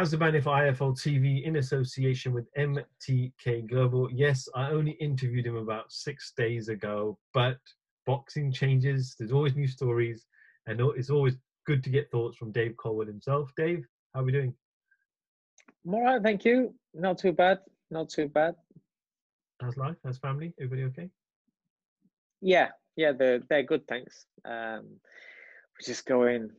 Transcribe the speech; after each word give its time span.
Razzaban 0.00 0.42
for 0.42 0.50
IFL 0.50 0.98
TV 0.98 1.44
in 1.44 1.56
association 1.56 2.32
with 2.32 2.48
MTK 2.54 3.68
Global. 3.68 4.10
Yes, 4.10 4.48
I 4.54 4.70
only 4.70 4.92
interviewed 4.92 5.44
him 5.44 5.56
about 5.56 5.92
six 5.92 6.32
days 6.34 6.70
ago, 6.70 7.18
but 7.34 7.58
boxing 8.06 8.50
changes. 8.50 9.14
There's 9.18 9.30
always 9.30 9.54
new 9.56 9.66
stories, 9.66 10.24
and 10.66 10.80
it's 10.96 11.10
always 11.10 11.36
good 11.66 11.84
to 11.84 11.90
get 11.90 12.10
thoughts 12.10 12.38
from 12.38 12.50
Dave 12.50 12.78
Coldwell 12.78 13.08
himself. 13.08 13.52
Dave, 13.58 13.84
how 14.14 14.20
are 14.20 14.24
we 14.24 14.32
doing? 14.32 14.54
All 15.86 16.02
right, 16.02 16.22
thank 16.22 16.46
you. 16.46 16.74
Not 16.94 17.18
too 17.18 17.32
bad. 17.32 17.58
Not 17.90 18.08
too 18.08 18.28
bad. 18.28 18.54
How's 19.60 19.76
life? 19.76 19.96
How's 20.02 20.16
family? 20.16 20.54
Everybody 20.58 20.84
okay? 20.84 21.10
Yeah, 22.40 22.68
yeah, 22.96 23.12
they're 23.12 23.40
they're 23.50 23.64
good, 23.64 23.86
thanks. 23.86 24.24
Um, 24.46 24.86
we're 25.76 25.84
just 25.84 26.06
going 26.06 26.52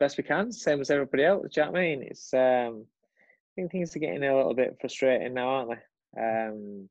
best 0.00 0.16
we 0.16 0.24
can, 0.24 0.50
same 0.50 0.80
as 0.80 0.90
everybody 0.90 1.24
else. 1.24 1.46
Do 1.52 1.60
you 1.60 1.66
know 1.66 1.72
what 1.72 1.78
I 1.78 1.82
mean? 1.82 2.02
It's 2.02 2.34
um, 2.34 2.84
I 2.84 3.50
think 3.54 3.70
things 3.70 3.94
are 3.94 4.00
getting 4.00 4.24
a 4.24 4.36
little 4.36 4.54
bit 4.54 4.78
frustrating 4.80 5.34
now, 5.34 5.48
aren't 5.48 5.70
they? 5.70 6.20
Um, 6.20 6.88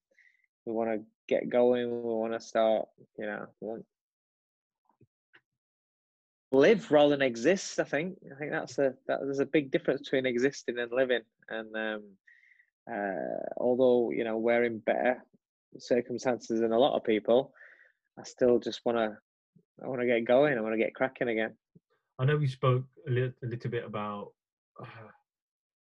we 0.65 0.73
want 0.73 0.91
to 0.91 1.05
get 1.27 1.49
going. 1.49 1.89
We 1.89 2.13
want 2.13 2.33
to 2.33 2.39
start. 2.39 2.87
You 3.17 3.25
know, 3.25 3.47
want 3.59 3.85
live 6.51 6.91
rather 6.91 7.09
than 7.09 7.21
exist. 7.21 7.79
I 7.79 7.83
think. 7.83 8.17
I 8.31 8.39
think 8.39 8.51
that's 8.51 8.77
a 8.77 8.93
that, 9.07 9.19
there's 9.21 9.39
a 9.39 9.45
big 9.45 9.71
difference 9.71 10.01
between 10.01 10.25
existing 10.25 10.77
and 10.79 10.91
living. 10.91 11.21
And 11.49 11.75
um, 11.75 12.03
uh, 12.91 13.43
although 13.57 14.11
you 14.11 14.23
know 14.23 14.37
we're 14.37 14.63
in 14.63 14.79
better 14.79 15.23
circumstances 15.77 16.61
than 16.61 16.71
a 16.71 16.79
lot 16.79 16.95
of 16.95 17.03
people, 17.03 17.53
I 18.17 18.23
still 18.23 18.59
just 18.59 18.81
want 18.85 18.97
to. 18.97 19.17
I 19.83 19.87
want 19.87 20.01
to 20.01 20.07
get 20.07 20.25
going. 20.25 20.57
I 20.57 20.61
want 20.61 20.73
to 20.73 20.77
get 20.77 20.93
cracking 20.93 21.29
again. 21.29 21.53
I 22.19 22.25
know 22.25 22.35
we 22.35 22.47
spoke 22.47 22.83
a 23.07 23.11
little, 23.11 23.31
a 23.43 23.47
little 23.47 23.71
bit 23.71 23.85
about 23.85 24.33
uh, 24.79 25.07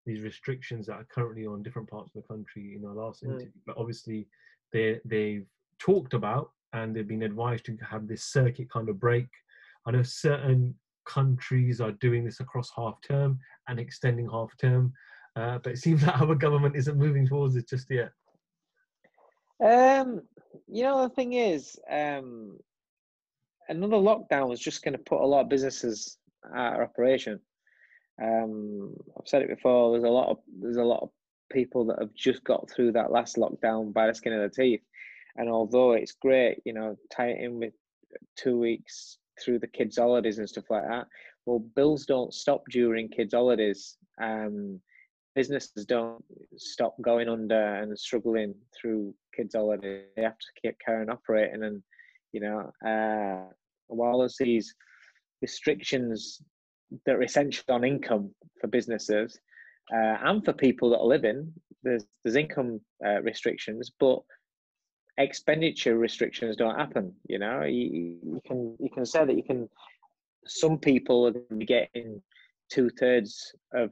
these 0.06 0.20
restrictions 0.20 0.86
that 0.86 0.94
are 0.94 1.06
currently 1.10 1.44
on 1.44 1.62
different 1.62 1.90
parts 1.90 2.12
of 2.14 2.22
the 2.22 2.28
country 2.28 2.76
in 2.76 2.86
our 2.86 2.94
last 2.94 3.22
mm. 3.22 3.28
interview, 3.28 3.50
but 3.66 3.76
obviously 3.76 4.28
they 4.72 5.00
they've 5.04 5.46
talked 5.78 6.14
about 6.14 6.52
and 6.72 6.94
they've 6.94 7.08
been 7.08 7.24
advised 7.24 7.64
to 7.64 7.76
have 7.78 8.06
this 8.06 8.24
circuit 8.24 8.70
kind 8.70 8.88
of 8.88 9.00
break. 9.00 9.26
I 9.86 9.90
know 9.90 10.02
certain 10.02 10.74
countries 11.04 11.80
are 11.80 11.92
doing 11.92 12.24
this 12.24 12.40
across 12.40 12.70
half 12.76 13.00
term 13.02 13.38
and 13.68 13.80
extending 13.80 14.28
half 14.28 14.56
term, 14.56 14.92
uh, 15.34 15.58
but 15.58 15.72
it 15.72 15.78
seems 15.78 16.02
like 16.06 16.20
our 16.20 16.34
government 16.36 16.76
isn't 16.76 16.98
moving 16.98 17.26
towards 17.26 17.56
it 17.56 17.68
just 17.68 17.90
yet. 17.90 18.12
Um, 19.62 20.22
you 20.68 20.84
know 20.84 21.02
the 21.02 21.14
thing 21.14 21.32
is, 21.32 21.78
um, 21.90 22.56
another 23.68 23.96
lockdown 23.96 24.48
was 24.48 24.60
just 24.60 24.82
going 24.82 24.92
to 24.92 24.98
put 24.98 25.20
a 25.20 25.26
lot 25.26 25.42
of 25.42 25.48
businesses 25.48 26.18
our 26.54 26.82
operation. 26.82 27.40
Um, 28.22 28.94
I've 29.18 29.28
said 29.28 29.42
it 29.42 29.48
before. 29.48 29.92
There's 29.92 30.04
a 30.04 30.08
lot 30.08 30.28
of 30.28 30.38
there's 30.60 30.76
a 30.76 30.82
lot 30.82 31.02
of 31.02 31.10
people 31.50 31.84
that 31.86 31.98
have 31.98 32.14
just 32.14 32.44
got 32.44 32.68
through 32.70 32.92
that 32.92 33.10
last 33.10 33.36
lockdown 33.36 33.92
by 33.92 34.06
the 34.06 34.14
skin 34.14 34.32
of 34.32 34.40
their 34.40 34.48
teeth. 34.48 34.82
And 35.36 35.48
although 35.48 35.92
it's 35.92 36.12
great, 36.12 36.60
you 36.64 36.72
know, 36.72 36.96
tie 37.10 37.28
it 37.28 37.42
in 37.42 37.58
with 37.58 37.72
two 38.36 38.58
weeks 38.58 39.18
through 39.42 39.58
the 39.58 39.66
kids' 39.66 39.98
holidays 39.98 40.38
and 40.38 40.48
stuff 40.48 40.70
like 40.70 40.86
that. 40.86 41.06
Well, 41.46 41.60
bills 41.74 42.04
don't 42.04 42.34
stop 42.34 42.62
during 42.70 43.08
kids' 43.08 43.34
holidays. 43.34 43.96
Um, 44.20 44.80
businesses 45.34 45.86
don't 45.86 46.22
stop 46.56 46.94
going 47.00 47.28
under 47.28 47.76
and 47.76 47.98
struggling 47.98 48.54
through 48.78 49.14
kids' 49.34 49.54
holidays. 49.54 50.06
They 50.16 50.22
have 50.22 50.38
to 50.38 50.60
keep 50.60 50.76
carrying 50.84 51.10
operating, 51.10 51.64
and 51.64 51.82
you 52.32 52.40
know, 52.40 52.70
uh, 52.86 53.50
while 53.88 54.18
there's 54.18 54.36
these 54.38 54.74
restrictions 55.42 56.42
that 57.06 57.16
are 57.16 57.22
essential 57.22 57.64
on 57.68 57.84
income 57.84 58.30
for 58.60 58.66
businesses 58.66 59.38
uh, 59.92 60.16
and 60.22 60.44
for 60.44 60.52
people 60.52 60.90
that 60.90 60.98
are 60.98 61.06
living. 61.06 61.52
There's 61.82 62.04
there's 62.24 62.36
income 62.36 62.80
uh, 63.04 63.22
restrictions, 63.22 63.90
but 63.98 64.20
expenditure 65.18 65.96
restrictions 65.96 66.56
don't 66.56 66.78
happen. 66.78 67.12
You 67.28 67.38
know, 67.38 67.62
you, 67.62 68.18
you 68.22 68.40
can 68.46 68.76
you 68.78 68.90
can 68.90 69.06
say 69.06 69.24
that 69.24 69.36
you 69.36 69.42
can. 69.42 69.68
Some 70.46 70.78
people 70.78 71.26
are 71.28 71.56
getting 71.64 72.22
two 72.70 72.90
thirds 72.90 73.54
of 73.74 73.90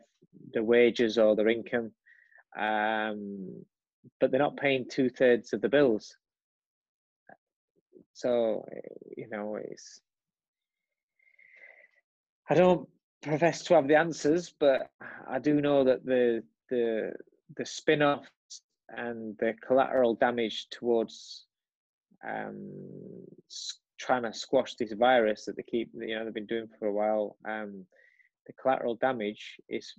the 0.54 0.62
wages 0.62 1.18
or 1.18 1.36
their 1.36 1.48
income, 1.48 1.92
um, 2.58 3.64
but 4.20 4.30
they're 4.30 4.40
not 4.40 4.56
paying 4.56 4.86
two 4.88 5.10
thirds 5.10 5.52
of 5.52 5.60
the 5.60 5.68
bills. 5.68 6.16
So 8.14 8.64
you 9.16 9.28
know, 9.28 9.56
it's 9.56 10.00
I 12.50 12.54
don't 12.54 12.88
profess 13.22 13.62
to 13.64 13.74
have 13.74 13.88
the 13.88 13.96
answers, 13.96 14.54
but 14.58 14.90
I 15.28 15.38
do 15.38 15.60
know 15.60 15.84
that 15.84 16.04
the 16.04 16.42
the 16.70 17.12
the 17.56 17.66
spin-offs 17.66 18.30
and 18.88 19.36
the 19.38 19.54
collateral 19.66 20.14
damage 20.14 20.68
towards 20.70 21.44
um, 22.26 22.72
trying 23.98 24.22
to 24.22 24.32
squash 24.32 24.74
this 24.74 24.92
virus 24.92 25.44
that 25.44 25.56
they 25.56 25.62
keep, 25.62 25.90
you 25.94 26.14
know, 26.14 26.24
they've 26.24 26.34
been 26.34 26.46
doing 26.46 26.68
for 26.78 26.86
a 26.86 26.92
while. 26.92 27.36
Um, 27.46 27.84
the 28.46 28.52
collateral 28.60 28.94
damage 28.96 29.56
is 29.68 29.92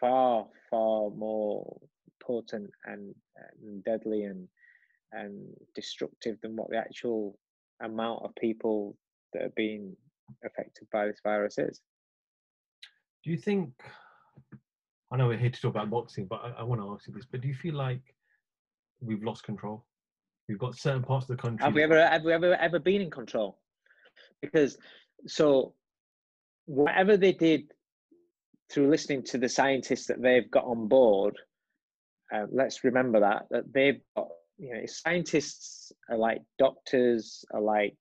far, 0.00 0.46
far 0.70 1.10
more 1.10 1.80
potent 2.20 2.70
and, 2.86 3.14
and 3.62 3.84
deadly 3.84 4.24
and 4.24 4.48
and 5.12 5.48
destructive 5.74 6.36
than 6.40 6.54
what 6.54 6.70
the 6.70 6.76
actual 6.76 7.36
amount 7.82 8.24
of 8.24 8.34
people 8.36 8.96
that 9.32 9.42
are 9.42 9.52
being 9.56 9.96
affected 10.44 10.88
by 10.92 11.06
this 11.06 11.20
virus 11.22 11.58
is. 11.58 11.80
Do 13.24 13.30
you 13.30 13.36
think? 13.36 13.72
I 15.12 15.16
know 15.16 15.28
we're 15.28 15.36
here 15.36 15.50
to 15.50 15.60
talk 15.60 15.74
about 15.74 15.90
boxing, 15.90 16.26
but 16.26 16.40
I, 16.42 16.60
I 16.60 16.62
want 16.62 16.80
to 16.80 16.92
ask 16.92 17.06
you 17.06 17.14
this. 17.14 17.26
But 17.30 17.40
do 17.40 17.48
you 17.48 17.54
feel 17.54 17.74
like 17.74 18.00
we've 19.00 19.22
lost 19.22 19.42
control? 19.42 19.84
We've 20.48 20.58
got 20.58 20.76
certain 20.76 21.02
parts 21.02 21.28
of 21.28 21.36
the 21.36 21.42
country. 21.42 21.64
Have 21.64 21.74
we 21.74 21.82
ever 21.82 22.08
have 22.08 22.24
we 22.24 22.32
ever 22.32 22.54
ever 22.54 22.78
been 22.78 23.02
in 23.02 23.10
control? 23.10 23.58
Because 24.40 24.78
so 25.26 25.74
whatever 26.66 27.16
they 27.16 27.32
did 27.32 27.72
through 28.70 28.88
listening 28.88 29.22
to 29.24 29.38
the 29.38 29.48
scientists 29.48 30.06
that 30.06 30.22
they've 30.22 30.50
got 30.50 30.64
on 30.64 30.88
board, 30.88 31.36
uh, 32.34 32.46
let's 32.50 32.84
remember 32.84 33.20
that 33.20 33.46
that 33.50 33.72
they've 33.72 34.00
got 34.16 34.28
you 34.58 34.74
know 34.74 34.86
scientists 34.86 35.92
are 36.08 36.18
like 36.18 36.42
doctors, 36.58 37.44
are 37.52 37.60
like 37.60 37.96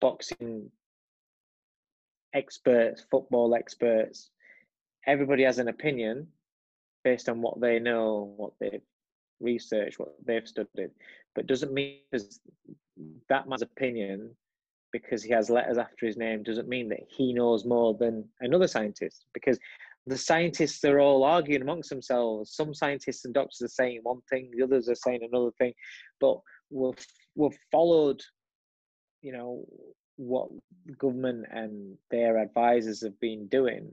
boxing 0.00 0.70
experts, 2.36 3.04
football 3.10 3.54
experts, 3.54 4.30
everybody 5.06 5.42
has 5.42 5.58
an 5.58 5.68
opinion 5.68 6.28
based 7.02 7.28
on 7.28 7.40
what 7.40 7.60
they 7.60 7.78
know, 7.78 8.34
what 8.36 8.52
they've 8.60 8.82
researched, 9.40 9.98
what 9.98 10.14
they've 10.24 10.46
studied. 10.46 10.90
But 11.34 11.46
doesn't 11.46 11.72
mean 11.72 12.00
that 13.28 13.48
man's 13.48 13.62
opinion, 13.62 14.30
because 14.92 15.22
he 15.22 15.30
has 15.32 15.50
letters 15.50 15.78
after 15.78 16.06
his 16.06 16.16
name, 16.16 16.42
doesn't 16.42 16.68
mean 16.68 16.88
that 16.90 17.00
he 17.08 17.32
knows 17.32 17.64
more 17.64 17.94
than 17.94 18.24
another 18.40 18.68
scientist. 18.68 19.26
Because 19.34 19.58
the 20.06 20.16
scientists 20.16 20.84
are 20.84 21.00
all 21.00 21.24
arguing 21.24 21.62
amongst 21.62 21.90
themselves. 21.90 22.54
Some 22.54 22.72
scientists 22.72 23.24
and 23.24 23.34
doctors 23.34 23.62
are 23.62 23.68
saying 23.68 24.00
one 24.02 24.20
thing, 24.30 24.50
the 24.56 24.64
others 24.64 24.88
are 24.88 24.94
saying 24.94 25.20
another 25.22 25.50
thing. 25.58 25.74
But 26.20 26.38
we've 26.70 27.06
we've 27.34 27.58
followed, 27.72 28.20
you 29.22 29.32
know, 29.32 29.66
what 30.16 30.48
government 30.98 31.46
and 31.50 31.96
their 32.10 32.38
advisors 32.38 33.02
have 33.02 33.18
been 33.20 33.46
doing 33.48 33.90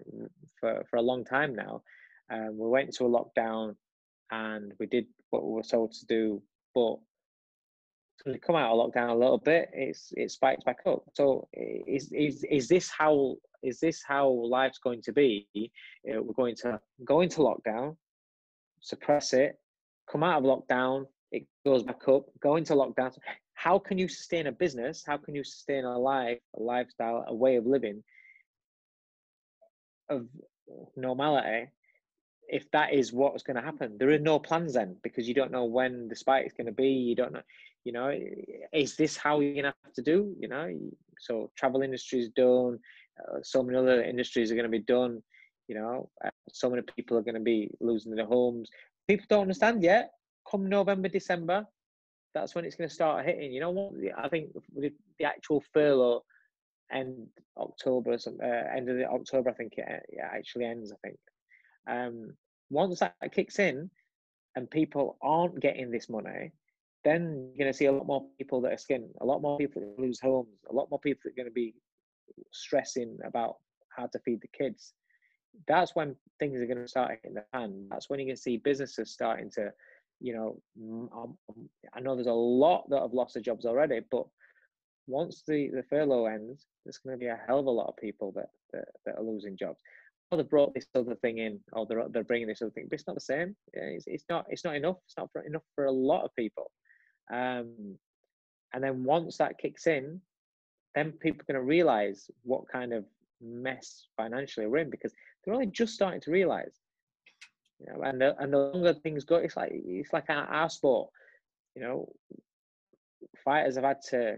for, 0.59 0.83
for 0.89 0.97
a 0.97 1.01
long 1.01 1.25
time 1.25 1.55
now. 1.55 1.83
Um, 2.29 2.57
we 2.57 2.69
went 2.69 2.87
into 2.87 3.05
a 3.05 3.09
lockdown 3.09 3.75
and 4.31 4.73
we 4.79 4.85
did 4.85 5.05
what 5.29 5.43
we 5.43 5.51
were 5.51 5.63
told 5.63 5.93
to 5.93 6.05
do, 6.05 6.41
but 6.73 6.95
to 8.25 8.39
come 8.39 8.55
out 8.55 8.71
of 8.71 8.77
lockdown 8.77 9.09
a 9.09 9.15
little 9.15 9.37
bit, 9.37 9.69
it's 9.73 10.13
it 10.15 10.31
spikes 10.31 10.63
back 10.63 10.79
up. 10.85 11.03
So 11.13 11.47
is 11.53 12.11
is 12.11 12.45
is 12.49 12.67
this 12.67 12.89
how 12.89 13.35
is 13.61 13.79
this 13.79 14.01
how 14.05 14.29
life's 14.29 14.79
going 14.79 15.01
to 15.03 15.11
be? 15.11 15.47
we're 16.05 16.33
going 16.33 16.55
to 16.57 16.79
go 17.03 17.21
into 17.21 17.39
lockdown, 17.39 17.95
suppress 18.81 19.33
it, 19.33 19.59
come 20.09 20.23
out 20.23 20.43
of 20.43 20.43
lockdown, 20.43 21.05
it 21.31 21.45
goes 21.65 21.83
back 21.83 22.07
up, 22.07 22.25
go 22.41 22.55
into 22.55 22.73
lockdown 22.73 23.13
how 23.63 23.79
can 23.79 23.97
you 23.97 24.09
sustain 24.09 24.47
a 24.47 24.51
business? 24.51 25.03
How 25.07 25.17
can 25.17 25.35
you 25.35 25.43
sustain 25.43 25.85
a 25.85 25.97
life, 25.97 26.39
a 26.59 26.61
lifestyle, 26.61 27.23
a 27.27 27.33
way 27.33 27.55
of 27.55 27.65
living 27.65 28.03
of 30.09 30.27
normality 30.97 31.69
if 32.49 32.69
that 32.71 32.93
is 32.93 33.13
what's 33.13 33.41
going 33.41 33.55
to 33.55 33.61
happen. 33.61 33.97
There 33.97 34.09
are 34.11 34.19
no 34.19 34.37
plans 34.37 34.73
then 34.73 34.97
because 35.01 35.29
you 35.29 35.33
don't 35.33 35.51
know 35.51 35.63
when 35.63 36.09
the 36.09 36.15
spike 36.15 36.45
is 36.45 36.51
going 36.51 36.67
to 36.67 36.73
be. 36.73 36.89
You 36.89 37.15
don't 37.15 37.31
know, 37.31 37.41
you 37.85 37.93
know, 37.93 38.09
is 38.73 38.97
this 38.97 39.15
how 39.15 39.39
you're 39.39 39.53
going 39.53 39.71
to 39.71 39.75
have 39.85 39.93
to 39.93 40.01
do? 40.01 40.35
You 40.37 40.49
know, 40.49 40.67
so 41.19 41.49
travel 41.55 41.81
industry 41.83 42.19
is 42.19 42.29
done. 42.29 42.79
Uh, 43.21 43.39
so 43.43 43.63
many 43.63 43.77
other 43.77 44.03
industries 44.03 44.51
are 44.51 44.55
going 44.55 44.71
to 44.71 44.77
be 44.79 44.91
done. 44.97 45.23
You 45.69 45.75
know, 45.75 46.09
uh, 46.23 46.29
so 46.49 46.69
many 46.69 46.81
people 46.95 47.17
are 47.17 47.27
going 47.27 47.41
to 47.41 47.49
be 47.55 47.71
losing 47.79 48.13
their 48.13 48.25
homes. 48.25 48.69
People 49.07 49.25
don't 49.29 49.43
understand 49.43 49.81
yet. 49.81 50.11
Come 50.49 50.67
November, 50.67 51.07
December, 51.07 51.65
that's 52.33 52.55
when 52.55 52.65
it's 52.65 52.75
going 52.75 52.89
to 52.89 52.93
start 52.93 53.25
hitting. 53.25 53.51
You 53.51 53.61
know 53.61 53.71
what? 53.71 53.93
I 54.17 54.27
think 54.27 54.49
the, 54.75 54.91
the 55.19 55.25
actual 55.25 55.63
furlough 55.73 56.23
end 56.91 57.27
October, 57.57 58.13
uh, 58.13 58.75
end 58.75 58.89
of 58.89 58.97
the 58.97 59.05
October, 59.05 59.49
I 59.49 59.53
think 59.53 59.73
it, 59.77 60.03
actually 60.21 60.65
ends. 60.65 60.91
I 60.91 61.07
think 61.07 61.17
um, 61.87 62.33
once 62.69 62.99
that 62.99 63.15
kicks 63.31 63.59
in 63.59 63.89
and 64.55 64.69
people 64.69 65.17
aren't 65.21 65.59
getting 65.59 65.91
this 65.91 66.09
money, 66.09 66.51
then 67.03 67.49
you're 67.49 67.65
going 67.65 67.71
to 67.71 67.77
see 67.77 67.85
a 67.85 67.91
lot 67.91 68.07
more 68.07 68.25
people 68.37 68.61
that 68.61 68.73
are 68.73 68.77
skin, 68.77 69.09
a 69.21 69.25
lot 69.25 69.41
more 69.41 69.57
people 69.57 69.81
that 69.81 70.01
lose 70.01 70.19
homes, 70.21 70.47
a 70.69 70.73
lot 70.73 70.89
more 70.89 70.99
people 70.99 71.21
that 71.23 71.31
are 71.31 71.43
going 71.43 71.49
to 71.49 71.53
be 71.53 71.73
stressing 72.51 73.17
about 73.25 73.57
how 73.89 74.07
to 74.07 74.19
feed 74.19 74.41
the 74.41 74.47
kids. 74.47 74.93
That's 75.67 75.95
when 75.95 76.15
things 76.39 76.59
are 76.61 76.65
going 76.65 76.77
to 76.79 76.87
start 76.87 77.11
hitting 77.11 77.35
the 77.35 77.43
fan. 77.51 77.87
That's 77.91 78.09
when 78.09 78.19
you're 78.19 78.27
going 78.27 78.35
to 78.35 78.41
see 78.41 78.57
businesses 78.57 79.11
starting 79.11 79.51
to, 79.51 79.71
you 80.23 80.33
know, 80.33 81.07
um, 81.13 81.37
I 81.93 81.99
know 81.99 82.15
there's 82.15 82.27
a 82.27 82.33
lot 82.33 82.89
that 82.89 83.01
have 83.01 83.13
lost 83.13 83.35
their 83.35 83.43
jobs 83.43 83.65
already, 83.65 83.99
but 84.09 84.25
once 85.05 85.43
the, 85.45 85.69
the 85.69 85.83
furlough 85.83 86.25
ends, 86.25 86.65
there's 86.83 86.97
going 86.97 87.15
to 87.15 87.19
be 87.19 87.27
a 87.27 87.39
hell 87.45 87.59
of 87.59 87.67
a 87.67 87.69
lot 87.69 87.89
of 87.89 87.97
people 87.97 88.31
that, 88.35 88.47
that, 88.71 88.85
that 89.05 89.15
are 89.17 89.23
losing 89.23 89.57
jobs 89.57 89.77
oh, 90.33 90.37
they 90.37 90.43
brought 90.43 90.73
this 90.73 90.87
other 90.95 91.15
thing 91.15 91.37
in, 91.37 91.59
or 91.73 91.85
they're 91.85 92.05
they're 92.09 92.23
bringing 92.23 92.47
this 92.47 92.61
other 92.61 92.71
thing, 92.71 92.87
but 92.89 92.95
it's 92.95 93.07
not 93.07 93.15
the 93.15 93.21
same. 93.21 93.55
It's, 93.73 94.05
it's 94.07 94.25
not 94.29 94.45
it's 94.49 94.65
not 94.65 94.75
enough. 94.75 94.97
It's 95.05 95.17
not 95.17 95.29
for, 95.31 95.41
enough 95.43 95.63
for 95.75 95.85
a 95.85 95.91
lot 95.91 96.25
of 96.25 96.35
people. 96.35 96.71
Um, 97.31 97.97
and 98.73 98.83
then 98.83 99.03
once 99.03 99.37
that 99.37 99.59
kicks 99.59 99.87
in, 99.87 100.19
then 100.95 101.11
people 101.11 101.41
are 101.41 101.53
going 101.53 101.61
to 101.61 101.67
realize 101.67 102.29
what 102.43 102.67
kind 102.71 102.93
of 102.93 103.05
mess 103.41 104.07
financially 104.17 104.65
we're 104.65 104.79
in 104.79 104.89
because 104.89 105.13
they're 105.43 105.53
only 105.53 105.67
just 105.67 105.93
starting 105.93 106.21
to 106.21 106.31
realize. 106.31 106.79
You 107.79 107.93
know, 107.93 108.01
and 108.03 108.21
the, 108.21 108.35
and 108.39 108.53
the 108.53 108.57
longer 108.57 108.93
things 108.93 109.25
go, 109.25 109.35
it's 109.35 109.57
like 109.57 109.71
it's 109.73 110.13
like 110.13 110.29
our, 110.29 110.45
our 110.45 110.69
sport. 110.69 111.09
You 111.75 111.81
know, 111.81 112.13
fighters 113.43 113.75
have 113.75 113.83
had 113.83 114.01
to 114.09 114.37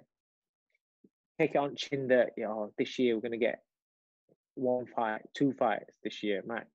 take 1.39 1.51
it 1.51 1.57
on 1.57 1.75
chin 1.75 2.07
that 2.07 2.31
you 2.37 2.45
know 2.45 2.71
this 2.77 2.97
year 2.97 3.15
we're 3.15 3.21
going 3.21 3.31
to 3.31 3.37
get 3.37 3.61
one 4.55 4.85
fight, 4.85 5.21
two 5.33 5.53
fights 5.53 5.91
this 6.03 6.23
year 6.23 6.41
max. 6.45 6.67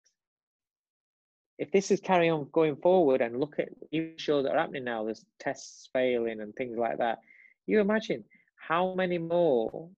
If 1.59 1.73
this 1.73 1.91
is 1.91 2.01
carry 2.01 2.31
on 2.31 2.49
going 2.53 2.77
forward 2.77 3.21
and 3.21 3.39
look 3.39 3.59
at 3.59 3.69
even 3.91 4.15
shows 4.17 4.45
that 4.45 4.55
are 4.55 4.59
happening 4.59 4.85
now, 4.85 5.05
there's 5.05 5.25
tests 5.39 5.89
failing 5.93 6.41
and 6.41 6.55
things 6.55 6.79
like 6.79 6.99
that. 6.99 7.19
You 7.67 7.81
imagine 7.81 8.25
how 8.57 8.95
many 8.95 9.19
more 9.19 9.91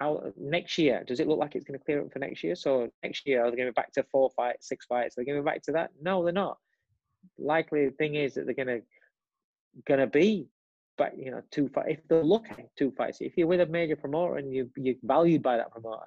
how 0.00 0.32
next 0.38 0.78
year 0.78 1.04
does 1.06 1.20
it 1.20 1.28
look 1.28 1.38
like 1.38 1.54
it's 1.54 1.66
going 1.66 1.78
to 1.78 1.84
clear 1.84 2.00
up 2.00 2.10
for 2.10 2.18
next 2.18 2.42
year? 2.42 2.56
So 2.56 2.90
next 3.02 3.26
year 3.26 3.44
are 3.44 3.50
they 3.50 3.56
going 3.56 3.68
to 3.68 3.72
be 3.72 3.76
back 3.80 3.92
to 3.92 4.02
four 4.10 4.30
fights, 4.34 4.66
six 4.66 4.86
fights? 4.86 5.16
Are 5.16 5.20
they 5.20 5.26
going 5.26 5.36
to 5.36 5.42
be 5.42 5.50
back 5.50 5.62
to 5.64 5.72
that? 5.72 5.90
No, 6.00 6.24
they're 6.24 6.32
not. 6.32 6.56
Likely 7.38 7.84
the 7.84 7.92
thing 7.92 8.14
is 8.14 8.34
that 8.34 8.46
they're 8.46 8.54
going 8.54 8.80
to 8.80 8.82
going 9.86 10.00
to 10.00 10.06
be, 10.06 10.48
but 10.96 11.18
you 11.18 11.30
know, 11.30 11.42
two 11.50 11.68
fights. 11.68 11.88
If 11.90 12.08
they're 12.08 12.24
looking 12.24 12.66
two 12.78 12.92
fights, 12.92 13.18
if 13.20 13.36
you're 13.36 13.46
with 13.46 13.60
a 13.60 13.66
major 13.66 13.94
promoter 13.94 14.36
and 14.36 14.52
you 14.52 14.70
you're 14.76 14.96
valued 15.02 15.42
by 15.42 15.58
that 15.58 15.70
promoter, 15.70 16.06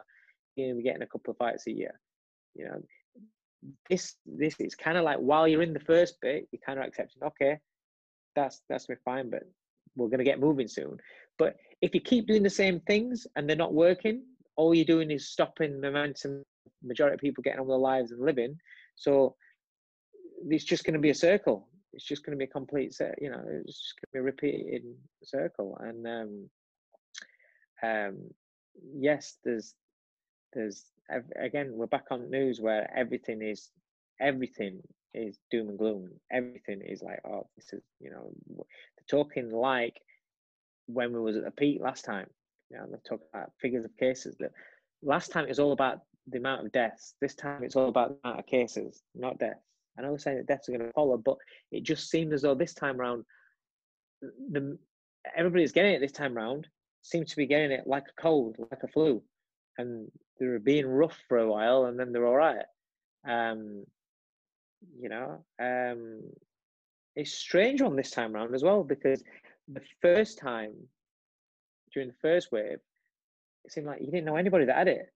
you 0.56 0.74
know, 0.74 0.82
getting 0.82 1.04
a 1.04 1.08
couple 1.08 1.32
of 1.32 1.38
fights 1.38 1.68
a 1.68 1.72
year. 1.72 2.00
You 2.56 2.66
know, 2.66 2.84
this 3.92 4.16
this 4.26 4.60
is 4.60 4.74
kind 4.74 4.98
of 4.98 5.04
like 5.04 5.20
while 5.20 5.48
you're 5.48 5.62
in 5.62 5.74
the 5.74 5.80
first 5.80 6.20
bit, 6.20 6.48
you're 6.52 6.62
kind 6.66 6.80
of 6.80 6.86
accepting, 6.86 7.24
okay, 7.24 7.60
that's 8.36 8.62
that's 8.70 8.88
fine, 9.06 9.30
but 9.30 9.44
we're 9.96 10.10
gonna 10.10 10.24
get 10.24 10.40
moving 10.40 10.68
soon. 10.68 10.98
But 11.38 11.56
if 11.82 11.94
you 11.94 12.02
keep 12.02 12.28
doing 12.28 12.44
the 12.44 12.50
same 12.50 12.80
things 12.82 13.28
and 13.36 13.48
they're 13.48 13.56
not 13.56 13.74
working, 13.74 14.24
all 14.56 14.74
you're 14.74 14.86
doing 14.86 15.12
is 15.12 15.30
stopping 15.30 15.82
the 15.82 15.92
momentum. 15.92 16.44
Majority 16.84 17.16
of 17.16 17.20
people 17.20 17.42
getting 17.42 17.60
on 17.60 17.66
with 17.66 17.74
their 17.74 17.80
lives 17.80 18.12
and 18.12 18.22
living. 18.22 18.58
So 18.96 19.36
it's 20.48 20.64
just 20.64 20.84
going 20.84 20.94
to 20.94 21.00
be 21.00 21.10
a 21.10 21.16
circle. 21.16 21.68
It's 21.94 22.06
just 22.06 22.26
going 22.26 22.38
to 22.38 22.38
be 22.38 22.50
a 22.50 22.54
complete 22.54 22.94
set. 22.94 23.16
You 23.22 23.32
know, 23.32 23.42
it's 23.66 23.80
just 23.80 23.96
going 23.96 24.10
to 24.10 24.14
be 24.14 24.20
a 24.20 24.24
repeated 24.24 24.84
circle. 25.24 25.78
And 25.82 26.08
um, 26.08 26.50
um, 27.84 28.18
yes, 28.94 29.38
there's 29.44 29.76
there's 30.54 30.86
again 31.42 31.72
we're 31.74 31.88
back 31.88 32.06
on 32.12 32.30
news 32.30 32.62
where 32.62 32.90
everything 32.96 33.42
is 33.42 33.70
everything 34.22 34.82
is 35.14 35.38
doom 35.52 35.70
and 35.70 35.78
gloom 35.78 36.10
everything 36.32 36.82
is 36.82 37.02
like 37.02 37.20
oh 37.28 37.48
this 37.56 37.74
is 37.74 37.84
you 38.00 38.10
know 38.10 38.32
talking 39.10 39.50
like 39.50 40.00
when 40.88 41.14
we 41.14 41.20
was 41.20 41.38
at 41.38 41.44
the 41.44 41.52
peak 41.52 41.80
last 41.82 42.06
time. 42.06 42.28
You 42.70 42.78
know 42.78 42.86
they're 42.90 43.02
talking 43.08 43.28
about 43.34 43.52
figures 43.62 43.86
of 43.86 43.96
cases 43.98 44.36
but 44.40 44.52
last 45.04 45.32
time 45.32 45.46
it 45.46 45.50
was 45.50 45.60
all 45.60 45.74
about 45.74 46.00
the 46.28 46.40
amount 46.40 46.66
of 46.66 46.72
deaths. 46.72 47.16
This 47.22 47.36
time 47.36 47.64
it's 47.64 47.76
all 47.76 47.90
about 47.90 48.10
the 48.10 48.28
amount 48.28 48.40
of 48.40 48.46
cases 48.48 49.04
not 49.16 49.40
deaths. 49.40 49.60
I 49.98 50.02
know 50.02 50.10
they're 50.10 50.20
saying 50.20 50.38
that 50.38 50.48
deaths 50.48 50.70
are 50.70 50.72
going 50.72 50.86
to 50.86 50.94
follow 50.94 51.18
but 51.18 51.38
it 51.72 51.84
just 51.84 52.10
seemed 52.10 52.34
as 52.34 52.42
though 52.42 52.56
this 52.56 52.74
time 52.74 53.00
around 53.00 53.26
the 54.22 54.78
everybody's 55.36 55.72
getting 55.72 55.94
it 55.94 56.00
this 56.00 56.12
time 56.12 56.36
round 56.36 56.68
seems 57.02 57.30
to 57.30 57.36
be 57.36 57.46
getting 57.46 57.72
it 57.72 57.86
like 57.86 58.06
a 58.08 58.22
cold 58.22 58.56
like 58.72 58.84
a 58.84 58.88
flu. 58.88 59.22
And 59.78 60.10
they 60.40 60.48
were 60.48 60.60
being 60.60 60.88
rough 60.88 61.18
for 61.28 61.38
a 61.38 61.48
while 61.48 61.86
and 61.86 62.00
then 62.00 62.12
they're 62.12 62.28
all 62.28 62.36
right. 62.36 62.66
Um, 63.28 63.86
you 65.00 65.10
know, 65.10 65.44
um, 65.60 66.22
it's 67.16 67.34
strange 67.34 67.82
on 67.82 67.96
this 67.96 68.12
time 68.12 68.36
around 68.36 68.56
as 68.56 68.64
well 68.64 68.84
because 68.84 69.24
the 69.68 69.82
first 70.02 70.38
time 70.38 70.74
during 71.94 72.10
the 72.10 72.16
first 72.22 72.52
wave, 72.52 72.80
it 73.66 73.72
seemed 73.72 73.88
like 73.88 74.02
you 74.02 74.08
didn't 74.08 74.26
know 74.26 74.36
anybody 74.36 74.66
that 74.66 74.78
had 74.78 74.88
it. 74.88 75.14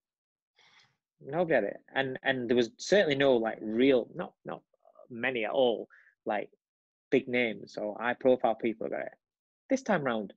Nobody 1.20 1.56
had 1.56 1.64
it, 1.64 1.78
and 1.96 2.20
and 2.24 2.48
there 2.48 2.56
was 2.56 2.70
certainly 2.78 3.16
no 3.16 3.36
like 3.36 3.58
real, 3.62 4.08
not 4.14 4.34
not 4.46 4.62
many 5.10 5.46
at 5.46 5.52
all, 5.52 5.90
like 6.26 6.50
big 7.10 7.28
names 7.28 7.78
or 7.78 7.98
high 8.00 8.14
profile 8.14 8.56
people 8.56 8.88
got 8.88 9.02
it. 9.02 9.14
This 9.70 9.82
time 9.82 10.04
round, 10.04 10.34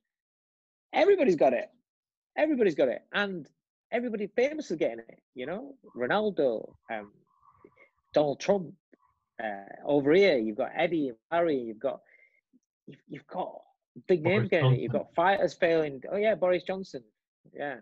everybody's 0.93 1.35
got 1.35 1.53
it. 1.53 1.69
Everybody's 2.35 2.75
got 2.75 2.87
it, 2.87 3.03
and 3.13 3.47
everybody 3.91 4.27
famous 4.35 4.71
is 4.71 4.77
getting 4.77 4.99
it. 4.99 5.19
You 5.35 5.45
know, 5.45 5.75
Ronaldo, 5.95 6.73
um, 6.91 7.11
Donald 8.13 8.39
Trump. 8.39 8.73
Uh, 9.41 9.63
over 9.85 10.13
here, 10.13 10.37
you've 10.37 10.57
got 10.57 10.71
Eddie 10.75 11.09
and 11.09 11.17
Barry. 11.29 11.57
You've 11.57 11.79
got 11.79 12.01
you've, 12.87 12.99
you've 13.07 13.27
got 13.27 13.61
big 14.07 14.23
names 14.23 14.49
getting 14.49 14.73
it. 14.73 14.79
You've 14.79 14.91
got 14.91 15.13
fighters 15.15 15.53
failing. 15.53 16.01
Oh 16.11 16.17
yeah, 16.17 16.35
Boris 16.35 16.63
Johnson. 16.63 17.03
Yeah. 17.53 17.77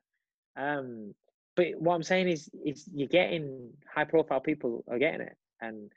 Um, 0.56 1.14
but 1.56 1.68
what 1.78 1.96
I'm 1.96 2.04
saying 2.04 2.30
is, 2.30 2.50
is 2.66 2.88
you're 2.94 3.08
getting 3.08 3.72
high 3.94 4.06
profile 4.06 4.40
people 4.40 4.84
are 4.88 5.00
getting 5.00 5.22
it, 5.22 5.36
and 5.62 5.92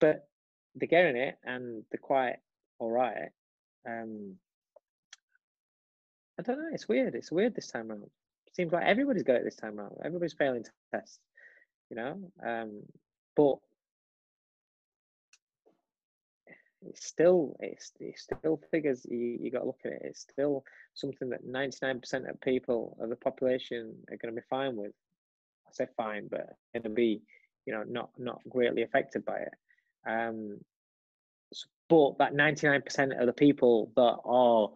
but 0.00 0.28
they're 0.74 0.88
getting 0.88 1.16
it 1.16 1.38
and 1.44 1.84
they're 1.90 1.98
quite 2.00 2.36
all 2.78 2.90
right. 2.90 3.30
Um, 3.86 4.36
I 6.38 6.42
don't 6.42 6.58
know. 6.58 6.70
It's 6.72 6.88
weird. 6.88 7.14
It's 7.14 7.30
weird 7.30 7.54
this 7.54 7.68
time 7.68 7.90
around 7.90 8.10
seems 8.52 8.72
like 8.72 8.84
everybody's 8.84 9.22
got 9.22 9.36
it 9.36 9.44
this 9.44 9.56
time 9.56 9.78
around. 9.78 9.96
Everybody's 10.04 10.34
failing 10.34 10.64
tests, 10.92 11.18
you 11.88 11.96
know. 11.96 12.18
Um, 12.44 12.82
but 13.36 13.56
it's 16.86 17.06
still 17.06 17.56
it's, 17.60 17.92
it's 18.00 18.22
still 18.22 18.60
figures 18.70 19.04
you, 19.08 19.38
you 19.40 19.50
got 19.50 19.60
to 19.60 19.66
look 19.66 19.80
at 19.84 19.92
it. 19.92 20.02
It's 20.04 20.20
still 20.20 20.64
something 20.94 21.28
that 21.30 21.44
ninety 21.44 21.78
nine 21.82 22.00
percent 22.00 22.28
of 22.28 22.40
people 22.40 22.96
of 23.00 23.10
the 23.10 23.16
population 23.16 23.94
are 24.10 24.16
going 24.16 24.34
to 24.34 24.40
be 24.40 24.46
fine 24.48 24.76
with. 24.76 24.92
I 25.68 25.72
say 25.72 25.86
fine, 25.96 26.28
but 26.28 26.56
going 26.72 26.82
to 26.84 26.90
be 26.90 27.22
you 27.66 27.74
know 27.74 27.84
not 27.86 28.10
not 28.18 28.40
greatly 28.48 28.82
affected 28.82 29.24
by 29.24 29.38
it. 29.40 29.54
Um, 30.06 30.58
but 31.88 32.18
that 32.18 32.34
ninety 32.34 32.66
nine 32.66 32.82
percent 32.82 33.12
of 33.12 33.26
the 33.26 33.32
people 33.32 33.92
that 33.96 34.16
are 34.24 34.70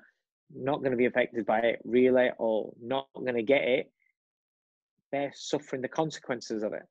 not 0.54 0.80
going 0.80 0.92
to 0.92 0.99
be 0.99 1.06
affected 1.06 1.46
by 1.46 1.61
it 1.61 1.80
really 1.84 2.30
or 2.38 2.73
not 2.80 3.08
going 3.14 3.34
to 3.34 3.42
get 3.42 3.62
it, 3.62 3.90
they're 5.11 5.32
suffering 5.34 5.82
the 5.82 5.88
consequences 5.88 6.62
of 6.62 6.73
it. 6.75 6.82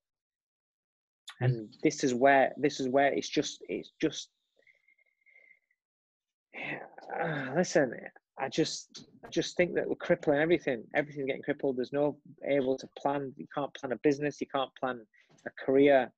And 1.39 1.74
this 1.84 2.03
is 2.03 2.13
where 2.13 2.53
this 2.58 2.79
is 2.79 2.88
where 2.88 3.13
it's 3.13 3.29
just 3.29 3.63
it's 3.67 3.91
just 4.01 4.29
listen, 7.55 7.93
I 8.39 8.50
just 8.50 9.05
I 9.25 9.29
just 9.29 9.55
think 9.57 9.75
that 9.75 9.88
we're 9.88 9.95
crippling 9.95 10.39
everything. 10.39 10.83
Everything's 10.95 11.27
getting 11.27 11.43
crippled. 11.43 11.77
There's 11.77 11.93
no 11.93 12.17
able 12.45 12.77
to 12.77 12.88
plan. 12.98 13.33
You 13.38 13.48
can't 13.53 13.74
plan 13.74 13.91
a 13.91 13.98
business. 13.98 14.41
You 14.41 14.48
can't 14.48 14.72
plan 14.79 15.01
a 15.45 15.65
career 15.65 16.12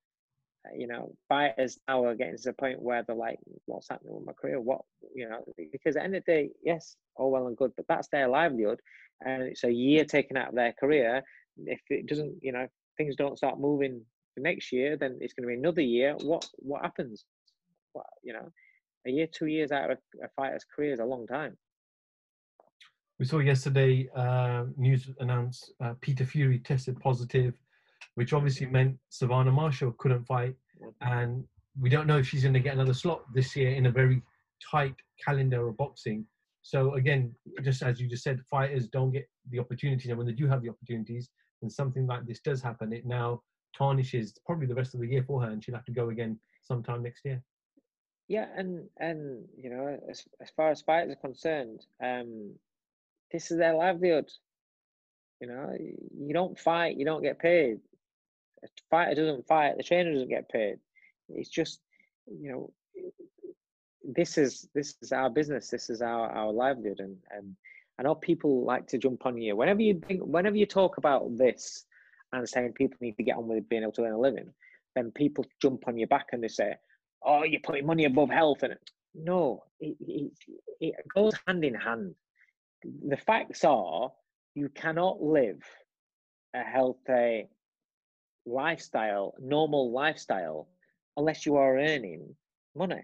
uh, 0.66 0.76
you 0.76 0.88
know, 0.88 1.14
fighters 1.28 1.80
now 1.88 2.06
are 2.06 2.16
getting 2.16 2.38
to 2.38 2.44
the 2.44 2.54
point 2.54 2.82
where 2.82 3.04
they're 3.04 3.16
like, 3.16 3.40
what's 3.66 3.90
happening 3.90 4.16
with 4.16 4.26
my 4.26 4.34
career? 4.34 4.60
What, 4.60 4.82
you 5.14 5.28
know, 5.28 5.44
because 5.72 5.96
at 5.96 6.02
the 6.02 6.04
end 6.04 6.16
of 6.16 6.24
the 6.26 6.32
day, 6.32 6.50
yes, 6.64 6.96
all 7.16 7.32
well 7.32 7.48
and 7.48 7.58
good, 7.58 7.72
but 7.76 7.86
that's 7.88 8.08
their 8.10 8.28
livelihood. 8.28 8.80
And 9.26 9.44
it's 9.44 9.64
a 9.64 9.72
year 9.72 10.06
taken 10.06 10.38
out 10.38 10.50
of 10.50 10.56
their 10.56 10.74
career. 10.74 11.24
If 11.58 11.82
it 11.90 12.08
doesn't, 12.08 12.36
you 12.42 12.52
know, 12.52 12.68
things 12.98 13.16
don't 13.16 13.38
start 13.38 13.60
moving 13.60 14.02
for 14.34 14.42
next 14.42 14.72
year, 14.72 14.98
then 14.98 15.18
it's 15.22 15.34
going 15.34 15.44
to 15.44 15.54
be 15.54 15.60
another 15.60 15.82
year. 15.82 16.16
What 16.22 16.46
what 16.58 16.82
happens? 16.82 17.26
What 17.94 18.06
you 18.24 18.34
know, 18.34 18.52
a 19.06 19.12
year, 19.12 19.28
two 19.28 19.46
years 19.48 19.72
out 19.72 19.92
of 19.92 19.98
a 20.24 20.28
fighter's 20.36 20.64
career 20.64 20.94
is 20.94 21.00
a 21.00 21.06
long 21.06 21.28
time. 21.28 21.58
We 23.20 23.26
saw 23.26 23.40
yesterday 23.40 24.10
uh, 24.16 24.66
news 24.78 25.10
announced 25.20 25.72
uh, 25.82 25.94
Peter 26.02 26.26
Fury 26.26 26.60
tested 26.60 27.00
positive, 27.00 27.54
which 28.16 28.34
obviously 28.34 28.66
meant 28.66 28.98
Savannah 29.10 29.52
Marshall 29.52 29.94
couldn't 29.98 30.26
fight, 30.26 30.56
and 31.02 31.46
we 31.80 31.90
don't 31.90 32.08
know 32.08 32.18
if 32.18 32.28
she's 32.28 32.42
going 32.42 32.54
to 32.54 32.60
get 32.60 32.74
another 32.74 32.94
slot 32.94 33.24
this 33.34 33.56
year 33.56 33.72
in 33.72 33.86
a 33.86 33.92
very 33.92 34.22
tight 34.72 34.96
calendar 35.24 35.68
of 35.68 35.78
boxing. 35.78 36.26
So 36.62 36.96
again, 36.96 37.34
just 37.62 37.84
as 37.84 38.02
you 38.02 38.10
just 38.10 38.24
said, 38.24 38.42
fighters 38.50 38.88
don't 38.88 39.12
get 39.12 39.30
the 39.50 39.60
opportunities, 39.60 40.10
and 40.10 40.18
when 40.18 40.28
they 40.28 40.34
do 40.34 40.48
have 40.48 40.62
the 40.62 40.70
opportunities, 40.70 41.30
and 41.62 41.72
something 41.72 42.06
like 42.08 42.26
this 42.26 42.42
does 42.42 42.62
happen, 42.62 42.92
it 42.92 43.06
now 43.06 43.42
tarnishes 43.78 44.34
probably 44.46 44.68
the 44.68 44.76
rest 44.76 44.94
of 44.94 45.00
the 45.00 45.08
year 45.08 45.24
for 45.24 45.42
her, 45.42 45.52
and 45.52 45.64
she'll 45.64 45.76
have 45.76 45.86
to 45.86 45.92
go 45.92 46.10
again 46.10 46.38
sometime 46.64 47.04
next 47.04 47.24
year. 47.24 47.42
Yeah, 48.28 48.48
and 48.56 48.90
and 48.98 49.46
you 49.58 49.70
know, 49.70 50.00
as 50.10 50.24
as 50.42 50.50
far 50.56 50.72
as 50.72 50.82
fighters 50.82 51.14
are 51.14 51.28
concerned, 51.28 51.86
um, 52.04 52.54
this 53.32 53.52
is 53.52 53.58
their 53.58 53.76
livelihood. 53.76 54.30
You 55.40 55.48
know, 55.48 55.76
you 55.78 56.34
don't 56.34 56.58
fight, 56.58 56.98
you 56.98 57.06
don't 57.06 57.22
get 57.22 57.40
paid. 57.40 57.80
A 58.64 58.68
fighter 58.90 59.16
doesn't 59.16 59.48
fight, 59.48 59.78
the 59.78 59.84
trainer 59.84 60.12
doesn't 60.12 60.30
get 60.30 60.50
paid. 60.50 60.78
It's 61.30 61.50
just, 61.50 61.82
you 62.26 62.52
know, 62.52 62.74
this 64.04 64.38
is 64.38 64.68
this 64.74 64.96
is 65.02 65.12
our 65.12 65.30
business. 65.30 65.70
This 65.70 65.90
is 65.90 66.02
our 66.02 66.30
our 66.32 66.52
livelihood, 66.52 67.00
and 67.00 67.18
and 67.30 67.56
I 68.00 68.04
know 68.04 68.16
people 68.16 68.66
like 68.66 68.88
to 68.88 68.98
jump 68.98 69.26
on 69.26 69.38
you 69.38 69.56
whenever 69.56 69.82
you 69.82 70.02
think, 70.08 70.22
whenever 70.22 70.58
you 70.58 70.66
talk 70.66 70.98
about 70.98 71.38
this 71.38 71.86
and 72.34 72.48
saying 72.48 72.74
people 72.74 72.98
need 73.02 73.18
to 73.18 73.24
get 73.24 73.38
on 73.38 73.48
with 73.48 73.70
being 73.70 73.84
able 73.84 73.92
to 73.94 74.04
earn 74.04 74.14
a 74.14 74.20
living. 74.20 74.52
Then 74.96 75.12
people 75.12 75.46
jump 75.62 75.88
on 75.88 75.98
your 75.98 76.08
back 76.08 76.28
and 76.32 76.44
they 76.44 76.48
say, 76.48 76.76
"Oh, 77.26 77.44
you're 77.44 77.62
putting 77.62 77.86
money 77.86 78.06
above 78.06 78.30
health," 78.30 78.64
and 78.64 78.76
no, 79.14 79.64
it, 79.80 79.96
it, 80.00 80.32
it 80.80 80.96
goes 81.14 81.34
hand 81.48 81.64
in 81.64 81.74
hand 81.74 82.16
the 83.08 83.18
facts 83.18 83.64
are 83.64 84.12
you 84.54 84.70
cannot 84.70 85.22
live 85.22 85.62
a 86.54 86.62
healthy 86.62 87.48
lifestyle, 88.46 89.34
normal 89.40 89.92
lifestyle, 89.92 90.68
unless 91.18 91.46
you 91.46 91.56
are 91.56 91.78
earning 91.78 92.36
money. 92.76 93.04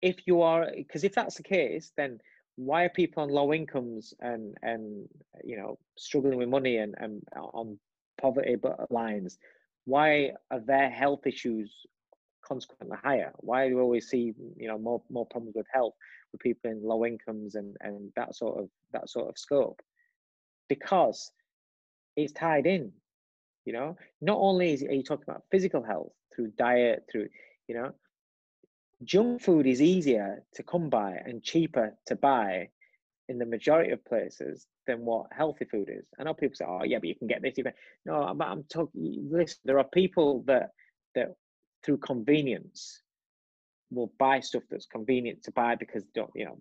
If 0.00 0.26
you 0.26 0.42
are, 0.42 0.70
because 0.74 1.04
if 1.04 1.14
that's 1.14 1.36
the 1.36 1.42
case, 1.42 1.92
then 1.96 2.18
why 2.56 2.84
are 2.84 2.90
people 2.90 3.22
on 3.22 3.30
low 3.30 3.52
incomes 3.52 4.14
and 4.20 4.56
and 4.62 5.08
you 5.42 5.56
know 5.56 5.78
struggling 5.96 6.38
with 6.38 6.48
money 6.48 6.76
and, 6.76 6.94
and 6.98 7.22
uh, 7.36 7.40
on 7.40 7.78
poverty 8.20 8.56
lines? 8.90 9.38
Why 9.86 10.32
are 10.50 10.60
their 10.60 10.88
health 10.90 11.26
issues 11.26 11.74
consequently 12.46 12.96
higher? 13.02 13.32
Why 13.38 13.68
do 13.68 13.76
we 13.76 13.82
always 13.82 14.08
see 14.08 14.34
you 14.56 14.68
know 14.68 14.78
more 14.78 15.02
more 15.10 15.26
problems 15.26 15.56
with 15.56 15.66
health 15.72 15.94
with 16.32 16.40
people 16.40 16.70
in 16.70 16.82
low 16.82 17.04
incomes 17.04 17.54
and 17.54 17.76
and 17.80 18.12
that 18.16 18.34
sort 18.34 18.58
of 18.58 18.68
that 18.92 19.08
sort 19.08 19.28
of 19.28 19.38
scope? 19.38 19.80
Because 20.68 21.32
it's 22.16 22.32
tied 22.32 22.66
in. 22.66 22.92
You 23.64 23.72
know, 23.72 23.96
not 24.20 24.38
only 24.38 24.74
is, 24.74 24.82
are 24.82 24.92
you 24.92 25.02
talking 25.02 25.24
about 25.26 25.44
physical 25.50 25.82
health 25.82 26.12
through 26.34 26.52
diet, 26.58 27.04
through 27.10 27.28
you 27.66 27.74
know, 27.74 27.92
junk 29.04 29.40
food 29.40 29.66
is 29.66 29.80
easier 29.80 30.42
to 30.54 30.62
come 30.62 30.90
by 30.90 31.12
and 31.24 31.42
cheaper 31.42 31.96
to 32.06 32.16
buy 32.16 32.68
in 33.28 33.38
the 33.38 33.46
majority 33.46 33.90
of 33.90 34.04
places 34.04 34.66
than 34.86 35.04
what 35.04 35.26
healthy 35.32 35.64
food 35.64 35.88
is. 35.90 36.06
I 36.18 36.24
know 36.24 36.34
people 36.34 36.56
say, 36.56 36.66
"Oh, 36.66 36.82
yeah, 36.84 36.98
but 36.98 37.08
you 37.08 37.14
can 37.14 37.26
get 37.26 37.42
this." 37.42 37.56
You 37.56 37.64
can. 37.64 37.72
No, 38.04 38.34
but 38.34 38.48
I'm 38.48 38.64
talking. 38.64 39.28
Listen, 39.30 39.60
there 39.64 39.78
are 39.78 39.84
people 39.84 40.42
that 40.46 40.70
that 41.14 41.34
through 41.84 41.98
convenience 41.98 43.02
will 43.90 44.12
buy 44.18 44.40
stuff 44.40 44.62
that's 44.70 44.86
convenient 44.86 45.42
to 45.44 45.52
buy 45.52 45.74
because 45.74 46.04
don't, 46.14 46.30
you 46.34 46.44
know, 46.44 46.58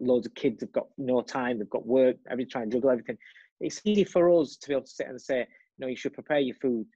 loads 0.00 0.26
of 0.26 0.34
kids 0.34 0.60
have 0.60 0.72
got 0.72 0.86
no 0.96 1.20
time, 1.20 1.58
they've 1.58 1.68
got 1.68 1.86
work, 1.86 2.16
every 2.30 2.46
try 2.46 2.62
and 2.62 2.72
juggle 2.72 2.90
everything. 2.90 3.18
It's 3.60 3.80
easy 3.84 4.04
for 4.04 4.30
us 4.40 4.56
to 4.56 4.68
be 4.68 4.74
able 4.74 4.84
to 4.84 4.90
sit 4.90 5.08
and 5.08 5.20
say, 5.20 5.46
no, 5.78 5.86
you 5.86 5.96
should 5.96 6.14
prepare 6.14 6.38
your 6.38 6.54
food, 6.56 6.86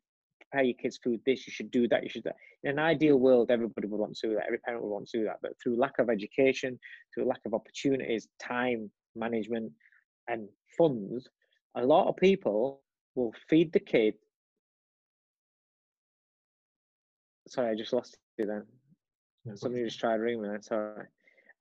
prepare 0.41 0.65
your 0.65 0.75
kids' 0.75 0.99
food, 1.03 1.21
this, 1.27 1.47
you 1.47 1.53
should 1.53 1.71
do 1.71 1.89
that, 1.89 2.03
you 2.03 2.09
should 2.09 2.25
that. 2.25 2.37
In 2.63 2.71
an 2.71 2.79
ideal 2.79 3.17
world, 3.17 3.51
everybody 3.51 3.89
would 3.89 4.01
want 4.01 4.17
to 4.17 4.29
do 4.29 4.35
that, 4.35 4.47
every 4.47 4.59
parent 4.59 4.83
would 4.83 4.91
want 4.91 5.09
to 5.09 5.19
do 5.19 5.25
that. 5.25 5.39
But 5.43 5.53
through 5.63 5.79
lack 5.79 5.99
of 5.99 6.09
education, 6.09 6.79
through 7.13 7.27
lack 7.27 7.41
of 7.45 7.55
opportunities, 7.55 8.29
time 8.41 8.91
management, 9.17 9.73
and 10.29 10.49
funds, 10.79 11.29
a 11.77 11.85
lot 11.85 12.09
of 12.09 12.17
people 12.17 12.81
will 13.15 13.35
feed 13.49 13.73
the 13.73 13.81
kid 13.81 14.15
sorry, 17.55 17.71
I 17.71 17.75
just 17.75 17.93
lost 17.93 18.19
you 18.37 18.47
then. 18.47 18.65
Somebody 19.57 19.85
just 19.85 20.01
tried 20.01 20.17
to 20.17 20.23
ring 20.23 20.43
me. 20.43 20.49
Sorry. 20.61 21.07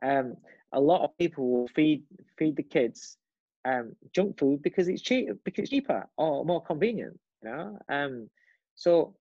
Um, 0.02 0.36
a 0.72 0.80
lot 0.80 1.04
of 1.04 1.18
people 1.18 1.50
will 1.50 1.68
feed 1.68 2.04
feed 2.38 2.56
the 2.56 2.64
kids 2.64 3.18
um, 3.66 3.96
junk 4.14 4.40
food 4.40 4.62
because 4.62 4.88
it's 4.88 5.02
cheap 5.02 5.30
because 5.44 5.64
it's 5.64 5.70
cheaper 5.70 6.08
or 6.18 6.46
more 6.46 6.62
convenient. 6.62 7.20
You 7.44 7.50
know. 7.50 7.80
Um, 7.90 8.30
so 8.76 9.16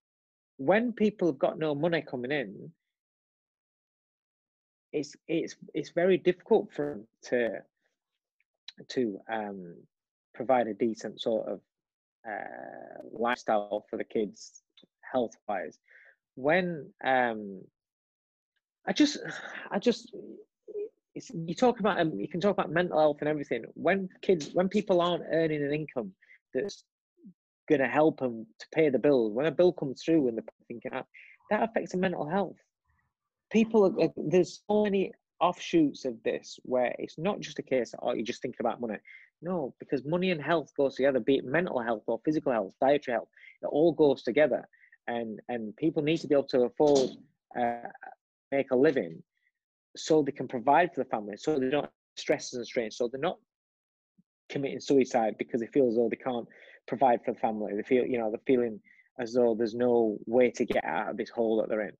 when 0.57 0.93
people 0.93 1.27
have 1.27 1.39
got 1.39 1.59
no 1.59 1.75
money 1.75 2.01
coming 2.01 2.31
in, 2.31 2.71
it's 4.91 5.15
it's 5.27 5.55
it's 5.73 5.89
very 5.91 6.17
difficult 6.17 6.71
for 6.73 6.89
them 6.89 7.07
to 7.23 7.59
to 8.89 9.19
um, 9.31 9.75
provide 10.33 10.67
a 10.67 10.73
decent 10.73 11.19
sort 11.21 11.47
of 11.47 11.59
uh, 12.27 13.01
lifestyle 13.11 13.85
for 13.89 13.97
the 13.97 14.03
kids 14.03 14.63
health 15.01 15.35
wise 15.47 15.77
when 16.35 16.91
um, 17.03 17.61
I 18.87 18.93
just, 18.93 19.17
I 19.71 19.79
just, 19.79 20.13
you 21.15 21.55
talk 21.55 21.79
about, 21.79 21.99
um, 21.99 22.13
you 22.19 22.27
can 22.27 22.41
talk 22.41 22.51
about 22.51 22.71
mental 22.71 22.99
health 22.99 23.17
and 23.19 23.29
everything. 23.29 23.63
When 23.75 24.09
kids, 24.21 24.49
when 24.53 24.69
people 24.69 25.01
aren't 25.01 25.23
earning 25.31 25.63
an 25.63 25.73
income 25.73 26.11
that's 26.53 26.83
going 27.69 27.81
to 27.81 27.87
help 27.87 28.19
them 28.19 28.45
to 28.59 28.65
pay 28.73 28.89
the 28.89 28.99
bills, 28.99 29.33
when 29.33 29.45
a 29.45 29.51
bill 29.51 29.73
comes 29.73 30.01
through 30.03 30.27
and 30.27 30.37
they're 30.37 30.45
thinking 30.67 30.91
that, 30.91 31.05
that 31.49 31.63
affects 31.63 31.91
their 31.91 32.01
mental 32.01 32.27
health. 32.27 32.57
People, 33.51 33.85
are, 34.01 34.09
there's 34.17 34.61
so 34.67 34.83
many 34.83 35.11
offshoots 35.39 36.05
of 36.05 36.15
this 36.23 36.59
where 36.63 36.95
it's 36.97 37.17
not 37.17 37.39
just 37.39 37.59
a 37.59 37.63
case 37.63 37.93
of, 37.93 37.99
oh, 38.01 38.13
you 38.13 38.23
just 38.23 38.41
think 38.41 38.55
about 38.59 38.81
money. 38.81 38.97
No, 39.41 39.75
because 39.79 40.03
money 40.05 40.31
and 40.31 40.41
health 40.41 40.71
goes 40.75 40.95
together, 40.95 41.19
be 41.19 41.35
it 41.35 41.45
mental 41.45 41.79
health 41.79 42.03
or 42.07 42.19
physical 42.25 42.51
health, 42.51 42.73
dietary 42.81 43.15
health, 43.15 43.27
it 43.61 43.67
all 43.67 43.91
goes 43.91 44.23
together 44.23 44.65
and 45.07 45.39
and 45.49 45.75
people 45.77 46.01
need 46.01 46.17
to 46.17 46.27
be 46.27 46.35
able 46.35 46.47
to 46.47 46.61
afford 46.61 47.09
uh, 47.59 47.89
make 48.51 48.71
a 48.71 48.75
living 48.75 49.21
so 49.95 50.21
they 50.21 50.31
can 50.31 50.47
provide 50.47 50.93
for 50.93 51.03
the 51.03 51.09
family 51.09 51.35
so 51.37 51.59
they 51.59 51.69
don't 51.69 51.89
stress 52.15 52.53
and 52.53 52.65
strain 52.65 52.89
so 52.91 53.07
they're 53.07 53.19
not 53.19 53.37
committing 54.49 54.79
suicide 54.79 55.35
because 55.37 55.61
they 55.61 55.67
feel 55.67 55.87
as 55.87 55.95
though 55.95 56.09
they 56.09 56.15
can't 56.15 56.47
provide 56.87 57.19
for 57.23 57.33
the 57.33 57.39
family 57.39 57.73
they 57.75 57.83
feel 57.83 58.05
you 58.05 58.17
know 58.17 58.29
they're 58.29 58.39
feeling 58.45 58.79
as 59.19 59.33
though 59.33 59.55
there's 59.55 59.75
no 59.75 60.17
way 60.25 60.49
to 60.49 60.65
get 60.65 60.83
out 60.83 61.09
of 61.09 61.17
this 61.17 61.29
hole 61.29 61.57
that 61.57 61.69
they're 61.69 61.87
in 61.87 61.93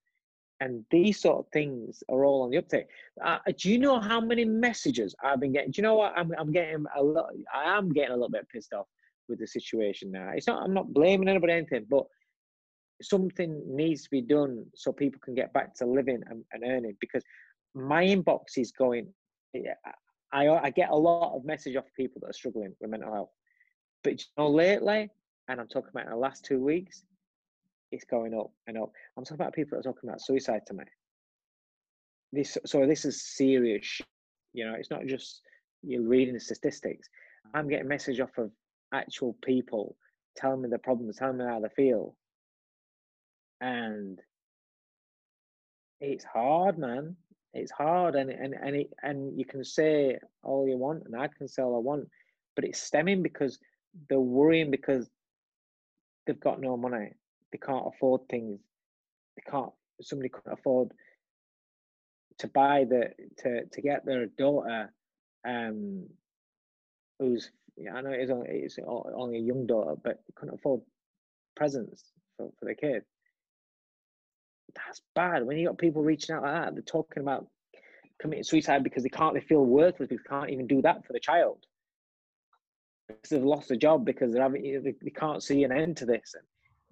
and 0.64 0.86
these 0.92 1.20
sort 1.20 1.40
of 1.40 1.52
things 1.52 2.04
are 2.10 2.24
all 2.24 2.44
on 2.44 2.50
the 2.50 2.58
uptake. 2.58 2.86
Uh, 3.24 3.40
do 3.58 3.70
you 3.70 3.78
know 3.78 4.00
how 4.00 4.22
many 4.22 4.46
messages 4.46 5.14
I've 5.22 5.40
been 5.40 5.52
getting? 5.52 5.72
Do 5.72 5.82
you 5.82 5.84
know 5.84 5.96
what 5.96 6.14
I'm, 6.16 6.32
I'm 6.38 6.52
getting 6.54 6.86
a 6.96 7.04
lot? 7.04 7.32
I 7.54 7.78
am 7.78 7.92
getting 7.92 8.12
a 8.12 8.16
little 8.16 8.30
bit 8.30 8.48
pissed 8.50 8.72
off 8.74 8.88
with 9.28 9.40
the 9.40 9.48
situation 9.48 10.12
now. 10.12 10.32
It's 10.34 10.48
not. 10.48 10.64
I'm 10.64 10.74
not 10.74 10.94
blaming 10.94 11.28
anybody 11.28 11.54
anything, 11.54 11.86
but 11.90 12.06
something 13.04 13.62
needs 13.68 14.04
to 14.04 14.10
be 14.10 14.22
done 14.22 14.66
so 14.76 14.92
people 14.92 15.20
can 15.24 15.36
get 15.36 15.54
back 15.54 15.76
to 15.76 15.86
living 15.86 16.22
and, 16.30 16.44
and 16.52 16.64
earning 16.64 16.96
because 17.00 17.24
my 17.74 18.04
inbox 18.04 18.58
is 18.58 18.72
going 18.72 19.08
I, 20.32 20.48
I 20.48 20.70
get 20.72 20.90
a 20.90 20.96
lot 20.96 21.36
of 21.36 21.46
message 21.46 21.76
off 21.76 21.86
people 21.96 22.20
that 22.22 22.32
are 22.32 22.34
struggling 22.34 22.74
with 22.82 22.90
mental 22.90 23.14
health. 23.14 23.30
But 24.04 24.20
you 24.20 24.26
know 24.38 24.50
lately 24.50 25.10
and 25.50 25.60
i'm 25.60 25.68
talking 25.68 25.90
about 25.94 26.10
the 26.10 26.16
last 26.16 26.46
two 26.46 26.60
weeks 26.60 27.04
it's 27.92 28.06
going 28.06 28.34
up 28.34 28.50
and 28.66 28.78
up. 28.78 28.92
I'm 29.16 29.24
talking 29.24 29.36
about 29.36 29.54
people 29.54 29.78
that 29.78 29.82
are 29.88 29.94
talking 29.94 30.10
about 30.10 30.20
suicide 30.20 30.62
to 30.68 30.74
me. 30.74 30.84
This 32.32 32.58
so 32.66 32.88
this 32.88 33.06
is 33.06 33.22
serious 33.36 34.02
you 34.54 34.66
know 34.66 34.74
it's 34.74 34.90
not 34.90 35.06
just 35.06 35.42
you're 35.84 36.08
reading 36.08 36.34
the 36.34 36.40
statistics. 36.40 37.08
I'm 37.54 37.68
getting 37.68 37.88
message 37.88 38.20
off 38.20 38.38
of 38.38 38.52
actual 38.94 39.36
people 39.44 39.96
telling 40.36 40.62
me 40.62 40.70
the 40.70 40.80
problems 40.80 41.18
telling 41.18 41.38
me 41.38 41.46
how 41.46 41.60
they 41.60 41.70
feel 41.76 42.16
and 43.64 44.20
it's 46.02 46.26
hard, 46.26 46.78
man. 46.78 47.16
It's 47.54 47.72
hard, 47.72 48.16
and 48.16 48.30
and 48.30 48.54
and 48.54 48.76
it, 48.76 48.90
and 49.02 49.38
you 49.40 49.46
can 49.46 49.64
say 49.64 50.18
all 50.44 50.68
you 50.68 50.78
want, 50.78 51.04
and 51.06 51.16
I 51.16 51.30
can 51.30 51.48
say 51.48 51.62
all 51.62 51.76
I 51.76 51.80
want, 51.80 52.10
but 52.56 52.66
it's 52.66 52.82
stemming 52.82 53.24
because 53.24 53.60
they're 54.10 54.20
worrying 54.20 54.70
because 54.70 55.10
they've 56.26 56.40
got 56.40 56.60
no 56.60 56.76
money. 56.76 57.12
They 57.52 57.58
can't 57.58 57.88
afford 57.88 58.22
things. 58.30 58.60
They 59.38 59.50
can't. 59.50 59.72
Somebody 60.02 60.30
can't 60.30 60.60
afford 60.60 60.92
to 62.40 62.48
buy 62.48 62.86
the 62.90 63.12
to 63.38 63.66
to 63.66 63.82
get 63.82 64.06
their 64.06 64.26
daughter, 64.26 64.92
um, 65.48 66.08
who's 67.20 67.50
I 67.96 68.02
know 68.02 68.12
it's 68.12 68.32
only 68.32 68.50
it's 68.50 68.78
only 68.86 69.38
a 69.38 69.42
young 69.42 69.68
daughter, 69.68 69.94
but 70.04 70.22
couldn't 70.36 70.56
afford 70.56 70.82
presents 71.56 72.04
for, 72.36 72.50
for 72.60 72.66
the 72.66 72.76
kid. 72.76 73.04
That's 74.76 75.02
bad. 75.16 75.46
When 75.46 75.58
you 75.58 75.68
got 75.68 75.78
people 75.78 76.04
reaching 76.04 76.36
out 76.36 76.44
like 76.44 76.54
that, 76.54 76.74
they're 76.74 76.84
talking 76.84 77.22
about 77.22 77.48
committing 78.20 78.44
suicide 78.44 78.84
because 78.84 79.04
they 79.04 79.10
can't, 79.10 79.34
they 79.34 79.42
feel 79.42 79.66
worthless 79.66 80.10
because 80.10 80.24
they 80.24 80.30
can't 80.30 80.50
even 80.50 80.68
do 80.68 80.82
that 80.82 81.06
for 81.06 81.14
the 81.14 81.20
child. 81.20 81.66
Because 83.08 83.30
they've 83.30 83.44
lost 83.44 83.72
a 83.72 83.78
job 83.78 84.06
because 84.06 84.34
they're 84.34 84.42
having, 84.42 84.64
they, 84.64 85.10
can't 85.10 85.44
see 85.44 85.64
an 85.64 85.72
end 85.72 85.98
to 85.98 86.06
this. 86.06 86.36
And, 86.36 86.44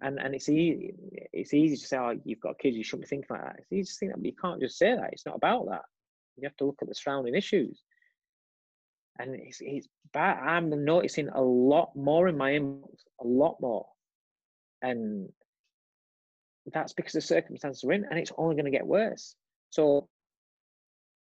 and 0.01 0.19
and 0.19 0.35
it's 0.35 0.49
easy 0.49 0.93
it's 1.31 1.53
easy 1.53 1.77
to 1.77 1.87
say 1.87 1.97
oh 1.97 2.19
you've 2.25 2.39
got 2.39 2.59
kids 2.59 2.75
you 2.75 2.83
shouldn't 2.83 3.03
be 3.03 3.07
thinking 3.07 3.27
like 3.29 3.43
that 3.43 3.55
it's 3.59 3.71
easy 3.71 3.85
to 3.85 3.97
think 3.99 4.11
that 4.11 4.17
but 4.17 4.25
you 4.25 4.35
can't 4.41 4.59
just 4.59 4.77
say 4.77 4.95
that 4.95 5.09
it's 5.13 5.25
not 5.25 5.35
about 5.35 5.67
that 5.69 5.83
you 6.37 6.43
have 6.43 6.57
to 6.57 6.65
look 6.65 6.79
at 6.81 6.87
the 6.87 6.95
surrounding 6.95 7.35
issues 7.35 7.83
and 9.19 9.35
it's, 9.35 9.59
it's 9.61 9.87
bad 10.13 10.39
i'm 10.43 10.83
noticing 10.83 11.29
a 11.29 11.41
lot 11.41 11.95
more 11.95 12.27
in 12.27 12.37
my 12.37 12.51
inbox 12.51 12.95
a 13.21 13.27
lot 13.27 13.57
more 13.61 13.85
and 14.81 15.29
that's 16.73 16.93
because 16.93 17.13
the 17.13 17.21
circumstances 17.21 17.83
are 17.83 17.93
in 17.93 18.05
and 18.09 18.19
it's 18.19 18.31
only 18.37 18.55
going 18.55 18.65
to 18.65 18.71
get 18.71 18.85
worse. 18.85 19.35
So 19.69 20.07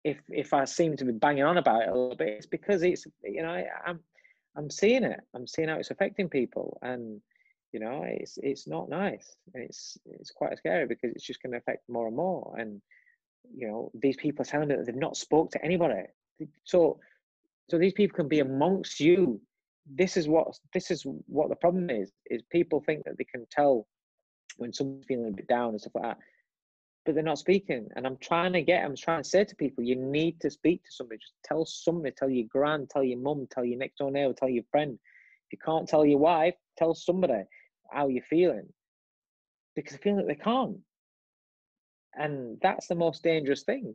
if 0.04 0.18
if 0.30 0.54
i 0.54 0.64
seem 0.66 0.96
to 0.96 1.04
be 1.04 1.12
banging 1.12 1.44
on 1.44 1.58
about 1.58 1.82
it 1.82 1.88
a 1.88 1.92
little 1.92 2.16
bit 2.16 2.28
it's 2.28 2.46
because 2.46 2.84
it's 2.84 3.08
you 3.24 3.42
know 3.42 3.50
I, 3.50 3.66
i'm 3.88 4.00
i'm 4.56 4.70
seeing 4.70 5.04
it. 5.04 5.20
I'm 5.34 5.48
seeing 5.48 5.68
how 5.68 5.78
it's 5.78 5.92
affecting 5.92 6.30
people 6.30 6.78
and 6.82 7.22
you 7.74 7.80
know 7.80 8.04
it's 8.06 8.38
it's 8.42 8.68
not 8.68 8.90
nice 8.90 9.36
and 9.54 9.64
it's 9.64 9.98
it's 10.06 10.32
quite 10.32 10.58
scary 10.58 10.88
because 10.88 11.12
it's 11.14 11.26
just 11.26 11.42
going 11.42 11.52
to 11.52 11.58
affect 11.58 11.90
more 11.90 12.08
and 12.08 12.16
more. 12.16 12.56
And 12.58 12.82
you 13.54 13.68
know 13.68 13.92
these 14.02 14.16
people 14.16 14.44
are 14.44 14.46
telling 14.46 14.70
me 14.70 14.76
that 14.76 14.86
they've 14.86 14.96
not 14.96 15.18
spoke 15.18 15.52
to 15.52 15.64
anybody. 15.64 16.04
So 16.64 17.00
so 17.70 17.78
these 17.78 17.94
people 17.94 18.16
can 18.16 18.28
be 18.28 18.40
amongst 18.40 19.00
you. 19.00 19.42
This 19.88 20.18
is 20.18 20.28
what 20.28 20.48
this 20.74 20.90
is 20.90 21.06
what 21.28 21.50
the 21.50 21.56
problem 21.56 21.90
is 21.90 22.12
is 22.28 22.42
people 22.50 22.82
think 22.82 23.04
that 23.06 23.18
they 23.18 23.26
can 23.26 23.46
tell 23.52 23.88
when 24.58 24.74
someone's 24.74 25.06
feeling 25.06 25.28
a 25.28 25.32
bit 25.32 25.48
down 25.48 25.70
and 25.70 25.82
stuff 25.82 25.96
like 25.96 26.04
that 26.04 26.18
but 27.06 27.14
they're 27.14 27.24
not 27.24 27.38
speaking 27.38 27.88
and 27.96 28.06
i'm 28.06 28.18
trying 28.18 28.54
to 28.54 28.62
get 28.62 28.84
i'm 28.84 28.96
trying 28.96 29.24
to 29.24 29.30
say 29.30 29.44
to 29.44 29.56
people 29.56 29.84
you 29.84 29.96
need 29.96 30.40
to 30.40 30.50
speak 30.50 30.84
to 30.84 30.92
somebody 30.92 31.20
just 31.20 31.34
tell 31.44 31.66
somebody 31.66 32.14
tell 32.18 32.30
your 32.30 32.48
grand 32.48 32.90
tell 32.90 33.04
your 33.04 33.20
mum 33.20 33.48
tell 33.52 33.66
your 33.66 33.78
next 33.78 33.98
door 33.98 34.12
neighbor 34.12 34.34
tell 34.34 34.50
your 34.50 34.64
friend 34.72 34.98
if 35.48 35.54
you 35.54 35.58
can't 35.64 35.88
tell 35.88 36.06
your 36.06 36.20
wife 36.20 36.56
tell 36.78 36.96
somebody 36.96 37.44
how 37.92 38.08
you're 38.08 38.24
feeling 38.24 38.68
because 39.76 39.94
they 39.94 40.02
feel 40.02 40.18
like 40.18 40.28
they 40.28 40.36
can't. 40.36 40.78
And 42.18 42.58
that's 42.62 42.88
the 42.88 42.96
most 42.96 43.24
dangerous 43.24 43.64
thing 43.64 43.94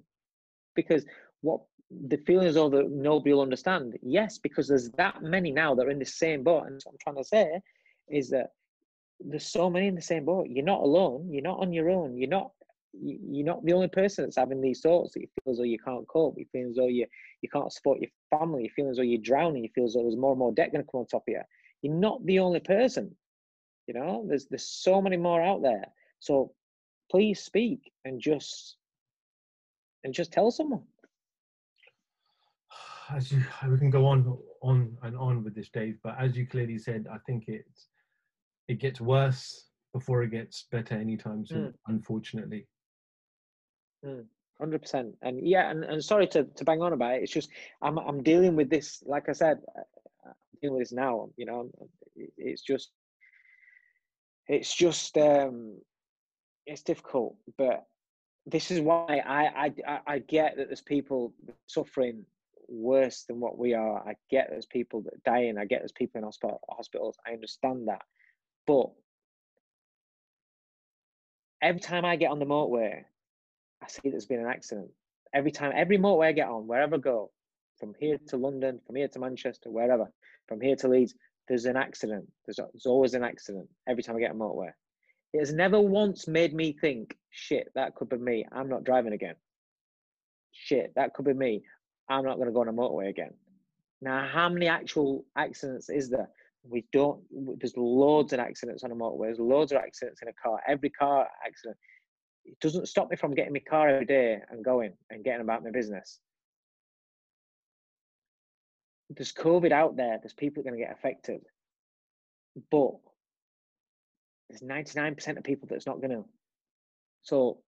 because 0.75 1.05
what 1.41 1.61
the 2.09 2.19
feeling 2.19 2.47
is 2.47 2.57
all 2.57 2.71
that 2.71 2.91
nobody 2.91 3.33
will 3.33 3.41
understand. 3.41 3.99
Yes, 4.03 4.39
because 4.39 4.69
there's 4.69 4.91
that 4.91 5.23
many 5.23 5.51
now 5.51 5.75
that 5.75 5.87
are 5.87 5.91
in 5.91 5.99
the 5.99 6.05
same 6.05 6.43
boat. 6.43 6.67
And 6.67 6.81
what 6.85 6.93
I'm 6.93 6.99
trying 7.01 7.23
to 7.23 7.29
say 7.29 7.61
is 8.09 8.29
that 8.31 8.51
there's 9.21 9.47
so 9.47 9.69
many 9.71 9.89
in 9.89 9.95
the 9.95 10.03
same 10.03 10.25
boat. 10.25 10.49
You're 10.49 10.65
not 10.65 10.81
alone. 10.81 11.29
You're 11.31 11.43
not 11.43 11.61
on 11.61 11.73
your 11.73 11.91
own. 11.91 12.17
You're 12.17 12.29
not 12.29 12.51
you're 12.93 13.47
not 13.47 13.65
the 13.65 13.73
only 13.73 13.87
person 13.87 14.25
that's 14.25 14.37
having 14.37 14.61
these 14.61 14.81
thoughts 14.81 15.15
that 15.15 15.21
you 15.21 15.29
feel 15.29 15.53
as 15.53 15.59
though 15.59 15.65
you 15.65 15.79
can't 15.79 16.09
cope. 16.09 16.35
You 16.37 16.47
feel 16.51 16.71
as 16.71 16.77
though 16.77 16.89
you 16.89 17.07
you 17.43 17.49
can't 17.49 17.73
support 17.73 18.01
your 18.01 18.11
family. 18.37 18.65
You 18.65 18.71
feel 18.71 18.91
as 18.91 18.97
though 18.97 19.03
you're 19.03 19.21
drowning. 19.21 19.63
You 19.63 19.71
feel 19.75 19.85
as 19.85 19.95
though 19.95 20.03
there's 20.03 20.17
more 20.17 20.33
and 20.33 20.39
more 20.39 20.53
debt 20.53 20.73
going 20.73 20.85
to 20.85 20.91
come 20.91 21.01
on 21.01 21.07
top 21.07 21.23
of 21.29 21.33
you. 21.33 21.41
You're 21.83 21.95
not 21.95 22.25
the 22.27 22.41
only 22.41 22.61
person. 22.61 23.15
You 23.87 23.95
know, 23.95 24.25
there's 24.29 24.47
there's 24.47 24.67
so 24.67 25.01
many 25.01 25.17
more 25.17 25.43
out 25.43 25.63
there. 25.63 25.87
So 26.19 26.53
please 27.11 27.41
speak 27.41 27.93
and 28.05 28.21
just 28.21 28.77
and 30.05 30.13
just 30.13 30.33
tell 30.33 30.51
someone. 30.51 30.83
As 33.13 33.33
you, 33.33 33.43
we 33.69 33.79
can 33.79 33.91
go 33.91 34.07
on 34.07 34.39
on 34.63 34.97
and 35.03 35.17
on 35.17 35.45
with 35.45 35.55
this, 35.55 35.69
Dave. 35.69 35.99
But 36.03 36.17
as 36.19 36.37
you 36.37 36.47
clearly 36.47 36.79
said, 36.79 37.07
I 37.11 37.19
think 37.27 37.45
it's 37.49 37.87
it 38.71 38.79
gets 38.79 39.01
worse 39.01 39.67
before 39.93 40.23
it 40.23 40.31
gets 40.31 40.67
better 40.71 40.95
anytime 40.95 41.45
soon. 41.45 41.69
Mm. 41.69 41.75
Unfortunately. 41.89 42.67
Mm. 44.05 44.25
Hundred 44.61 44.83
percent, 44.83 45.15
and 45.23 45.41
yeah, 45.47 45.71
and, 45.71 45.85
and 45.85 46.05
sorry 46.05 46.27
to, 46.29 46.45
to 46.45 46.65
bang 46.65 46.83
on 46.83 46.93
about 46.93 47.15
it. 47.15 47.23
It's 47.23 47.33
just 47.33 47.49
I'm 47.81 47.99
I'm 47.99 48.23
dealing 48.23 48.57
with 48.57 48.69
this. 48.69 49.03
Like 49.07 49.31
I 49.31 49.33
said, 49.33 49.59
uh, 49.75 49.81
I'm 50.27 50.59
dealing 50.61 50.77
with 50.77 50.89
this 50.89 50.93
now. 50.93 51.31
You 51.39 51.47
know, 51.47 51.71
it's 52.37 52.61
just 52.61 52.91
it's 54.47 54.75
just 54.75 55.17
um, 55.17 55.79
it's 56.67 56.83
difficult, 56.83 57.37
but 57.57 57.87
this 58.45 58.71
is 58.71 58.81
why 58.81 59.23
I, 59.27 59.73
I 59.87 60.01
I 60.07 60.19
get 60.19 60.59
that 60.59 60.69
there's 60.69 60.83
people 60.83 61.33
suffering 61.67 62.27
worse 62.69 63.25
than 63.25 63.41
what 63.41 63.59
we 63.59 63.73
are. 63.73 64.07
I 64.07 64.15
get 64.31 64.49
there's 64.51 64.67
people 64.67 65.01
that 65.03 65.15
are 65.15 65.25
dying. 65.25 65.57
I 65.57 65.65
get 65.65 65.81
there's 65.81 65.93
people 65.93 66.19
in 66.19 66.25
hospital, 66.25 66.61
hospitals. 66.69 67.17
I 67.27 67.33
understand 67.33 67.89
that, 67.89 68.03
but 68.67 68.91
every 71.63 71.81
time 71.81 72.05
I 72.05 72.17
get 72.17 72.31
on 72.31 72.39
the 72.39 72.47
motorway, 72.47 73.05
I 73.83 73.89
see 73.89 74.11
there's 74.11 74.27
been 74.27 74.41
an 74.41 74.47
accident. 74.47 74.91
Every 75.35 75.51
time, 75.51 75.73
every 75.75 75.99
motorway 75.99 76.29
I 76.29 76.33
get 76.33 76.49
on, 76.49 76.67
wherever 76.67 76.97
I 76.97 76.99
go, 76.99 77.31
from 77.79 77.95
here 77.99 78.19
to 78.29 78.37
London, 78.37 78.81
from 78.87 78.97
here 78.97 79.09
to 79.09 79.19
Manchester, 79.19 79.71
wherever, 79.71 80.11
from 80.49 80.61
here 80.61 80.77
to 80.77 80.89
Leeds, 80.89 81.15
there's 81.49 81.65
an 81.65 81.77
accident. 81.77 82.27
There's, 82.47 82.57
there's 82.57 82.87
always 82.87 83.15
an 83.15 83.25
accident 83.25 83.69
every 83.89 84.03
time 84.03 84.17
I 84.17 84.21
get 84.21 84.33
a 84.33 84.35
motorway. 84.35 84.71
It 85.33 85.39
has 85.39 85.53
never 85.53 85.81
once 85.81 86.27
made 86.29 86.53
me 86.53 86.77
think, 86.81 87.17
shit, 87.31 87.69
that 87.75 87.95
could 87.95 88.09
be 88.09 88.17
me. 88.17 88.45
I'm 88.53 88.69
not 88.69 88.85
driving 88.85 89.13
again. 89.13 89.37
Shit, 90.53 90.93
that 90.97 91.15
could 91.15 91.25
be 91.25 91.33
me. 91.33 91.63
I'm 92.09 92.25
not 92.25 92.37
going 92.37 92.49
to 92.49 92.53
go 92.53 92.61
on 92.61 92.69
a 92.69 92.73
motorway 92.73 93.09
again. 93.09 93.31
Now, 94.03 94.29
how 94.31 94.49
many 94.49 94.67
actual 94.67 95.25
accidents 95.37 95.89
is 95.89 96.11
there? 96.11 96.29
We 96.63 96.85
don't, 96.93 97.23
there's 97.59 97.77
loads 97.77 98.33
of 98.33 98.41
accidents 98.41 98.85
on 98.85 98.93
a 98.93 98.95
motorway. 98.95 99.27
There's 99.27 99.39
loads 99.39 99.73
of 99.73 99.79
accidents 99.79 100.21
in 100.23 100.29
a 100.29 100.33
car. 100.33 100.61
Every 100.69 100.91
car 100.91 101.27
accident. 101.45 101.77
It 102.45 102.59
doesn't 102.61 102.89
stop 102.89 103.11
me 103.11 103.17
from 103.17 103.35
getting 103.35 103.53
my 103.53 103.61
car 103.61 103.89
every 103.89 104.07
day 104.07 104.39
and 104.51 104.65
going 104.65 104.93
and 105.11 105.25
getting 105.25 105.41
about 105.41 105.63
my 105.65 105.71
business 105.71 106.21
there's 109.17 109.33
COVID 109.33 109.73
out 109.73 109.97
there, 109.97 110.19
there's 110.23 110.33
people 110.33 110.63
going 110.63 110.75
to 110.75 110.81
get 110.81 110.93
affected, 110.93 111.43
but 112.71 112.93
there's 114.49 114.63
99% 114.63 115.37
of 115.37 115.45
people 115.45 115.69
that's 115.71 115.87
not 115.87 116.01
going 116.01 116.11
to. 116.11 116.25
So 117.23 117.59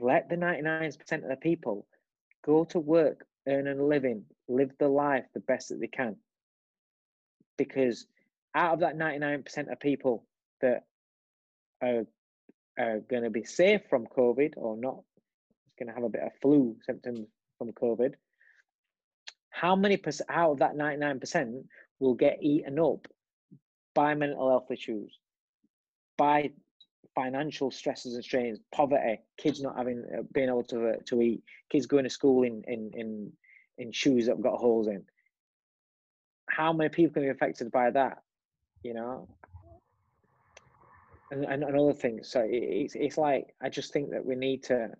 let 0.00 0.28
the 0.28 0.36
99% 0.36 0.98
of 1.22 1.28
the 1.28 1.36
people 1.36 1.86
go 2.44 2.64
to 2.64 2.78
work, 2.78 3.26
earn 3.46 3.68
a 3.68 3.74
living, 3.74 4.24
live 4.48 4.72
the 4.78 4.88
life 4.88 5.24
the 5.34 5.40
best 5.40 5.68
that 5.68 5.80
they 5.80 5.88
can. 5.88 6.16
Because 7.64 8.06
out 8.54 8.74
of 8.74 8.80
that 8.80 8.96
99% 8.96 9.70
of 9.70 9.80
people 9.80 10.24
that 10.60 10.84
are, 11.82 12.04
are 12.78 13.00
going 13.00 13.22
to 13.22 13.30
be 13.30 13.44
safe 13.44 13.82
from 13.88 14.06
COVID 14.06 14.54
or 14.56 14.76
not, 14.76 15.00
going 15.78 15.88
to 15.88 15.94
have 15.94 16.04
a 16.04 16.08
bit 16.08 16.22
of 16.22 16.32
flu 16.40 16.76
symptoms 16.84 17.28
from 17.58 17.72
COVID, 17.72 18.14
how 19.50 19.76
many 19.76 19.96
percent 19.96 20.28
out 20.30 20.52
of 20.52 20.58
that 20.58 20.76
99% 20.76 21.64
will 22.00 22.14
get 22.14 22.38
eaten 22.42 22.78
up 22.78 23.06
by 23.94 24.14
mental 24.14 24.48
health 24.48 24.70
issues, 24.70 25.18
by 26.18 26.50
financial 27.14 27.70
stresses 27.70 28.14
and 28.14 28.24
strains, 28.24 28.58
poverty, 28.74 29.20
kids 29.38 29.60
not 29.60 29.76
having 29.76 30.04
uh, 30.18 30.22
being 30.32 30.48
able 30.48 30.64
to 30.64 30.88
uh, 30.88 30.96
to 31.06 31.20
eat, 31.20 31.42
kids 31.70 31.86
going 31.86 32.04
to 32.04 32.10
school 32.10 32.42
in 32.42 32.62
in 32.66 32.90
in 32.94 33.32
in 33.78 33.92
shoes 33.92 34.26
that 34.26 34.32
have 34.32 34.42
got 34.42 34.58
holes 34.58 34.88
in. 34.88 35.04
How 36.52 36.72
many 36.72 36.90
people 36.90 37.14
can 37.14 37.22
be 37.22 37.28
affected 37.30 37.72
by 37.72 37.90
that? 37.90 38.18
You 38.82 38.94
know, 38.94 39.28
and 41.30 41.44
and, 41.44 41.64
and 41.64 41.76
other 41.78 41.94
things. 41.94 42.30
So 42.30 42.46
it's 42.48 42.94
it's 42.94 43.16
like 43.16 43.54
I 43.62 43.68
just 43.68 43.92
think 43.92 44.10
that 44.10 44.24
we 44.24 44.36
need 44.36 44.62
to 44.64 44.90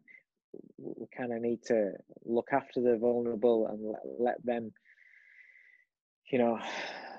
we 0.79 1.07
kind 1.17 1.33
of 1.33 1.41
need 1.41 1.63
to 1.65 1.93
look 2.25 2.49
after 2.53 2.81
the 2.81 2.97
vulnerable 2.97 3.67
and 3.69 3.81
let, 3.91 4.01
let 4.19 4.47
them, 4.47 4.73
you 6.31 6.39
know, 6.39 6.59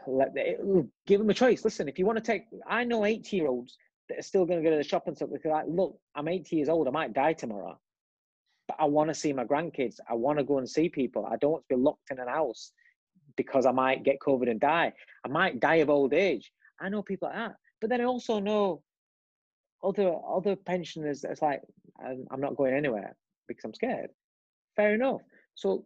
let 0.08 0.34
them, 0.34 0.92
give 1.08 1.20
them 1.20 1.30
a 1.30 1.34
choice. 1.34 1.64
Listen, 1.64 1.88
if 1.88 1.98
you 1.98 2.06
want 2.06 2.18
to 2.18 2.24
take, 2.24 2.44
I 2.68 2.84
know 2.84 3.06
80 3.06 3.36
year 3.36 3.48
olds 3.48 3.78
that 4.10 4.20
are 4.20 4.24
still 4.24 4.46
going 4.46 4.62
to 4.62 4.64
go 4.64 4.72
to 4.72 4.82
the 4.82 4.88
shop 4.88 5.08
and 5.08 5.16
stuff. 5.16 5.30
Because 5.32 5.52
like, 5.52 5.66
look, 5.68 5.98
I'm 6.16 6.28
80 6.28 6.56
years 6.56 6.70
old. 6.70 6.88
I 6.88 6.92
might 6.92 7.14
die 7.14 7.34
tomorrow, 7.34 7.80
but 8.68 8.78
I 8.80 8.86
want 8.86 9.10
to 9.10 9.16
see 9.16 9.34
my 9.34 9.46
grandkids. 9.46 9.96
I 10.10 10.14
want 10.14 10.40
to 10.40 10.44
go 10.44 10.58
and 10.58 10.70
see 10.70 10.90
people. 10.90 11.26
I 11.26 11.38
don't 11.38 11.52
want 11.52 11.64
to 11.70 11.76
be 11.76 11.82
locked 11.82 12.12
in 12.12 12.20
an 12.20 12.28
house 12.28 12.72
because 13.36 13.66
I 13.66 13.72
might 13.72 14.04
get 14.04 14.20
COVID 14.20 14.50
and 14.50 14.60
die. 14.60 14.94
I 15.26 15.28
might 15.28 15.60
die 15.60 15.76
of 15.76 15.90
old 15.90 16.14
age. 16.14 16.52
I 16.80 16.90
know 16.90 17.02
people 17.02 17.28
like 17.30 17.38
that. 17.38 17.56
But 17.82 17.90
then 17.90 18.02
I 18.02 18.06
also 18.06 18.40
know 18.40 18.82
other 19.84 20.16
other 20.28 20.56
pensioners 20.56 21.22
that's 21.22 21.42
like, 21.42 21.62
I'm 22.02 22.42
not 22.42 22.56
going 22.56 22.74
anywhere 22.74 23.16
because 23.48 23.64
I'm 23.66 23.74
scared. 23.74 24.10
Fair 24.76 24.94
enough. 24.94 25.22
So 25.56 25.86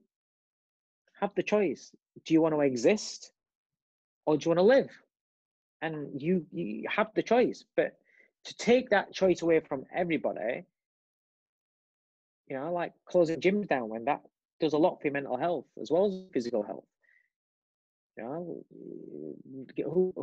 have 1.19 1.31
the 1.35 1.43
choice. 1.43 1.91
Do 2.25 2.33
you 2.33 2.41
want 2.41 2.55
to 2.55 2.61
exist 2.61 3.31
or 4.25 4.37
do 4.37 4.45
you 4.45 4.55
want 4.55 4.59
to 4.59 4.63
live? 4.63 4.89
And 5.81 6.21
you 6.21 6.45
you 6.51 6.83
have 6.89 7.07
the 7.15 7.23
choice. 7.23 7.65
But 7.75 7.97
to 8.45 8.55
take 8.55 8.89
that 8.91 9.13
choice 9.13 9.41
away 9.41 9.59
from 9.59 9.85
everybody, 9.93 10.65
you 12.47 12.57
know, 12.57 12.71
like 12.71 12.93
closing 13.05 13.41
gyms 13.41 13.67
down 13.67 13.89
when 13.89 14.05
that 14.05 14.21
does 14.59 14.73
a 14.73 14.77
lot 14.77 14.99
for 14.99 15.07
your 15.07 15.13
mental 15.13 15.37
health 15.37 15.65
as 15.81 15.91
well 15.91 16.07
as 16.07 16.33
physical 16.33 16.63
health. 16.63 16.85
You 18.17 18.23
know, 18.23 18.63
who, 19.85 20.13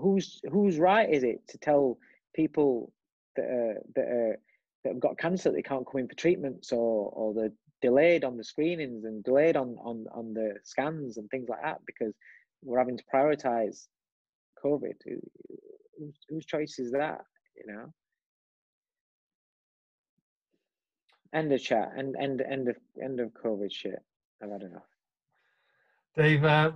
who's 0.50 0.78
right 0.78 1.08
is 1.08 1.22
it 1.22 1.46
to 1.48 1.58
tell 1.58 1.98
people 2.34 2.92
that 3.36 3.44
are, 3.44 3.76
that, 3.94 4.04
are, 4.04 4.38
that 4.82 4.88
have 4.90 5.00
got 5.00 5.18
cancer 5.18 5.50
that 5.50 5.56
they 5.56 5.62
can't 5.62 5.86
come 5.86 6.00
in 6.00 6.08
for 6.08 6.14
treatments 6.14 6.72
or 6.72 7.10
or 7.10 7.34
they're 7.34 7.52
delayed 7.80 8.24
on 8.24 8.36
the 8.36 8.44
screenings 8.44 9.04
and 9.04 9.22
delayed 9.22 9.56
on 9.56 9.76
on 9.82 10.06
on 10.12 10.34
the 10.34 10.54
scans 10.64 11.18
and 11.18 11.30
things 11.30 11.48
like 11.48 11.62
that 11.62 11.80
because 11.86 12.12
we're 12.62 12.78
having 12.78 12.96
to 12.96 13.04
prioritize 13.12 13.86
COVID. 14.64 14.94
Whose, 15.98 16.14
whose 16.28 16.46
choice 16.46 16.78
is 16.78 16.92
that? 16.92 17.20
You 17.56 17.72
know. 17.72 17.92
End 21.32 21.52
of 21.52 21.62
chat. 21.62 21.92
End 21.96 22.16
end 22.18 22.40
end 22.40 22.68
of 22.68 22.76
end 23.02 23.20
of 23.20 23.30
COVID 23.30 23.70
shit. 23.72 24.02
I've 24.42 24.50
had 24.50 24.62
enough. 24.62 24.82
Dave, 26.16 26.44
uh, 26.44 26.72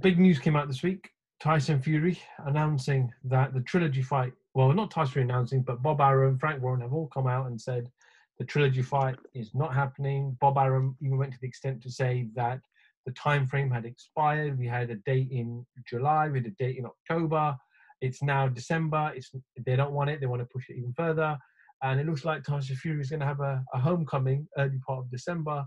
big 0.00 0.18
news 0.18 0.38
came 0.38 0.56
out 0.56 0.68
this 0.68 0.82
week. 0.82 1.10
Tyson 1.40 1.80
Fury 1.80 2.18
announcing 2.46 3.12
that 3.24 3.52
the 3.54 3.60
trilogy 3.60 4.02
fight. 4.02 4.32
Well, 4.54 4.72
not 4.72 4.90
Tyson 4.90 5.12
Fury 5.12 5.24
announcing, 5.24 5.62
but 5.62 5.82
Bob 5.82 6.00
Arum, 6.00 6.30
and 6.30 6.40
Frank 6.40 6.62
Warren 6.62 6.80
have 6.80 6.92
all 6.92 7.08
come 7.08 7.26
out 7.26 7.46
and 7.46 7.60
said 7.60 7.90
the 8.38 8.44
trilogy 8.44 8.82
fight 8.82 9.16
is 9.34 9.54
not 9.54 9.74
happening. 9.74 10.36
Bob 10.40 10.58
Arum 10.58 10.96
even 11.00 11.18
went 11.18 11.32
to 11.32 11.38
the 11.40 11.48
extent 11.48 11.82
to 11.82 11.90
say 11.90 12.28
that 12.34 12.60
the 13.04 13.12
time 13.12 13.46
frame 13.46 13.70
had 13.70 13.84
expired. 13.84 14.58
We 14.58 14.66
had 14.66 14.90
a 14.90 14.96
date 14.96 15.28
in 15.30 15.64
July, 15.88 16.28
we 16.28 16.38
had 16.38 16.46
a 16.46 16.62
date 16.62 16.78
in 16.78 16.86
October. 16.86 17.56
It's 18.00 18.22
now 18.22 18.48
December. 18.48 19.12
It's 19.14 19.30
they 19.64 19.76
don't 19.76 19.92
want 19.92 20.10
it. 20.10 20.20
They 20.20 20.26
want 20.26 20.42
to 20.42 20.48
push 20.52 20.68
it 20.68 20.76
even 20.76 20.92
further. 20.94 21.38
And 21.82 22.00
it 22.00 22.06
looks 22.06 22.24
like 22.24 22.42
Tyson 22.42 22.76
Fury 22.76 23.00
is 23.00 23.10
going 23.10 23.20
to 23.20 23.26
have 23.26 23.40
a, 23.40 23.62
a 23.72 23.78
homecoming 23.78 24.48
early 24.58 24.78
part 24.86 25.00
of 25.00 25.10
December. 25.10 25.64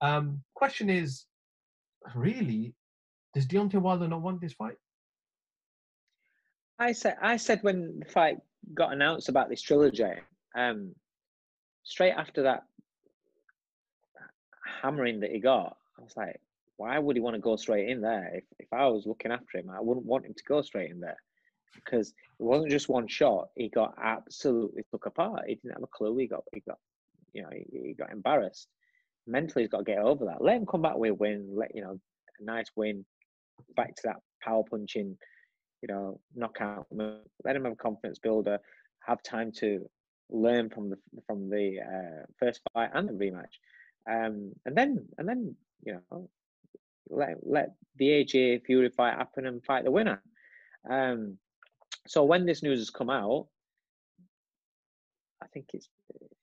Um, 0.00 0.42
question 0.54 0.88
is, 0.88 1.26
really, 2.14 2.74
does 3.34 3.46
Deontay 3.46 3.80
Wilder 3.80 4.08
not 4.08 4.22
want 4.22 4.40
this 4.40 4.52
fight? 4.52 4.76
I 6.78 6.92
said 6.92 7.16
I 7.20 7.36
said 7.36 7.62
when 7.62 8.00
the 8.00 8.04
fight 8.06 8.38
got 8.74 8.92
announced 8.92 9.28
about 9.28 9.48
this 9.48 9.62
trilogy, 9.62 10.04
um, 10.54 10.94
straight 11.82 12.12
after 12.12 12.42
that 12.42 12.64
hammering 14.82 15.20
that 15.20 15.32
he 15.32 15.40
got, 15.40 15.76
I 15.98 16.02
was 16.02 16.16
like, 16.16 16.40
why 16.76 16.98
would 16.98 17.16
he 17.16 17.20
want 17.20 17.34
to 17.34 17.40
go 17.40 17.56
straight 17.56 17.88
in 17.88 18.00
there? 18.00 18.30
If 18.34 18.44
if 18.58 18.72
I 18.72 18.86
was 18.86 19.06
looking 19.06 19.32
after 19.32 19.58
him, 19.58 19.70
I 19.70 19.80
wouldn't 19.80 20.06
want 20.06 20.26
him 20.26 20.34
to 20.34 20.44
go 20.44 20.62
straight 20.62 20.90
in 20.90 21.00
there 21.00 21.16
because 21.74 22.08
it 22.08 22.42
wasn't 22.42 22.70
just 22.70 22.88
one 22.88 23.08
shot. 23.08 23.48
He 23.56 23.68
got 23.68 23.94
absolutely 24.00 24.84
took 24.90 25.06
apart. 25.06 25.44
He 25.48 25.56
didn't 25.56 25.74
have 25.74 25.82
a 25.82 25.88
clue. 25.88 26.16
He 26.16 26.26
got 26.28 26.44
he 26.52 26.60
got 26.60 26.78
you 27.32 27.42
know 27.42 27.50
he, 27.52 27.88
he 27.88 27.94
got 27.94 28.12
embarrassed. 28.12 28.68
Mentally, 29.26 29.64
he's 29.64 29.70
got 29.70 29.78
to 29.78 29.84
get 29.84 29.98
over 29.98 30.24
that. 30.26 30.42
Let 30.42 30.56
him 30.56 30.66
come 30.66 30.82
back 30.82 30.96
with 30.96 31.10
a 31.10 31.14
win. 31.14 31.48
Let 31.52 31.74
you 31.74 31.82
know 31.82 32.00
a 32.40 32.44
nice 32.44 32.70
win. 32.76 33.04
Back 33.76 33.94
to 33.96 34.02
that 34.04 34.16
power 34.42 34.62
punching, 34.68 35.16
you 35.82 35.88
know, 35.88 36.20
knockout. 36.34 36.86
Let 36.90 37.56
him 37.56 37.64
have 37.64 37.72
a 37.72 37.76
confidence 37.76 38.18
builder. 38.18 38.58
Have 39.06 39.22
time 39.22 39.52
to 39.58 39.88
learn 40.30 40.68
from 40.70 40.90
the 40.90 40.98
from 41.26 41.48
the 41.48 41.78
uh, 41.80 42.26
first 42.38 42.60
fight 42.72 42.90
and 42.92 43.08
the 43.08 43.12
rematch, 43.12 43.54
um, 44.10 44.52
and 44.66 44.76
then 44.76 45.06
and 45.16 45.28
then 45.28 45.54
you 45.84 46.00
know 46.10 46.28
let 47.08 47.36
let 47.42 47.74
the 47.96 48.06
AJ 48.06 48.64
Fury 48.64 48.90
fight 48.90 49.14
happen 49.14 49.46
and 49.46 49.64
fight 49.64 49.84
the 49.84 49.90
winner. 49.90 50.22
Um, 50.88 51.38
so 52.06 52.24
when 52.24 52.46
this 52.46 52.62
news 52.62 52.78
has 52.78 52.90
come 52.90 53.10
out, 53.10 53.46
I 55.42 55.46
think 55.46 55.66
it's 55.72 55.88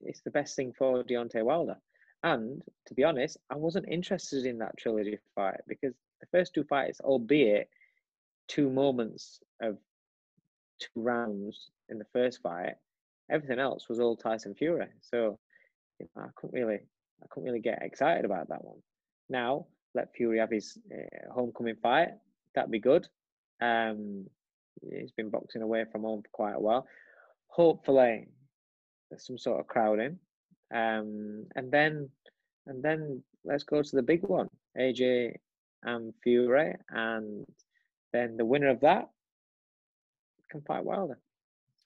it's 0.01 0.21
the 0.21 0.31
best 0.31 0.55
thing 0.55 0.73
for 0.77 1.03
Deontay 1.03 1.43
Wilder. 1.43 1.77
And 2.23 2.61
to 2.87 2.93
be 2.93 3.03
honest, 3.03 3.37
I 3.49 3.55
wasn't 3.55 3.87
interested 3.89 4.45
in 4.45 4.57
that 4.59 4.77
trilogy 4.77 5.19
fight 5.35 5.61
because 5.67 5.93
the 6.31 6.37
first 6.37 6.53
two 6.53 6.63
fights, 6.63 6.99
albeit 7.01 7.69
two 8.47 8.69
moments 8.69 9.39
of 9.61 9.77
two 10.79 11.01
rounds 11.01 11.69
in 11.89 11.97
the 11.97 12.05
first 12.13 12.41
fight, 12.41 12.75
everything 13.29 13.59
else 13.59 13.89
was 13.89 13.99
all 13.99 14.15
Tyson 14.15 14.55
Fury. 14.55 14.87
So 15.01 15.39
you 15.99 16.07
know, 16.15 16.23
I 16.23 16.27
couldn't 16.35 16.59
really 16.59 16.79
I 17.23 17.27
couldn't 17.29 17.47
really 17.47 17.61
get 17.61 17.81
excited 17.81 18.25
about 18.25 18.49
that 18.49 18.63
one. 18.63 18.81
Now 19.29 19.67
let 19.93 20.13
Fury 20.13 20.39
have 20.39 20.51
his 20.51 20.77
uh, 20.91 21.33
homecoming 21.33 21.77
fight. 21.81 22.09
That'd 22.53 22.71
be 22.71 22.79
good. 22.79 23.07
Um, 23.61 24.25
he's 24.91 25.11
been 25.11 25.29
boxing 25.29 25.61
away 25.61 25.85
from 25.91 26.01
home 26.01 26.21
for 26.21 26.29
quite 26.31 26.55
a 26.55 26.59
while. 26.59 26.85
Hopefully, 27.47 28.27
there's 29.09 29.25
some 29.25 29.37
sort 29.37 29.61
of 29.61 29.67
crowding, 29.67 30.19
um, 30.73 31.45
and 31.55 31.71
then 31.71 32.09
and 32.67 32.83
then 32.83 33.23
let's 33.45 33.63
go 33.63 33.81
to 33.81 33.95
the 33.95 34.01
big 34.01 34.23
one, 34.23 34.49
AJ 34.77 35.35
and 35.85 36.13
Fury, 36.23 36.75
and 36.89 37.45
then 38.11 38.37
the 38.37 38.45
winner 38.45 38.69
of 38.69 38.81
that 38.81 39.07
can 40.51 40.61
fight 40.61 40.83
Wilder 40.83 41.19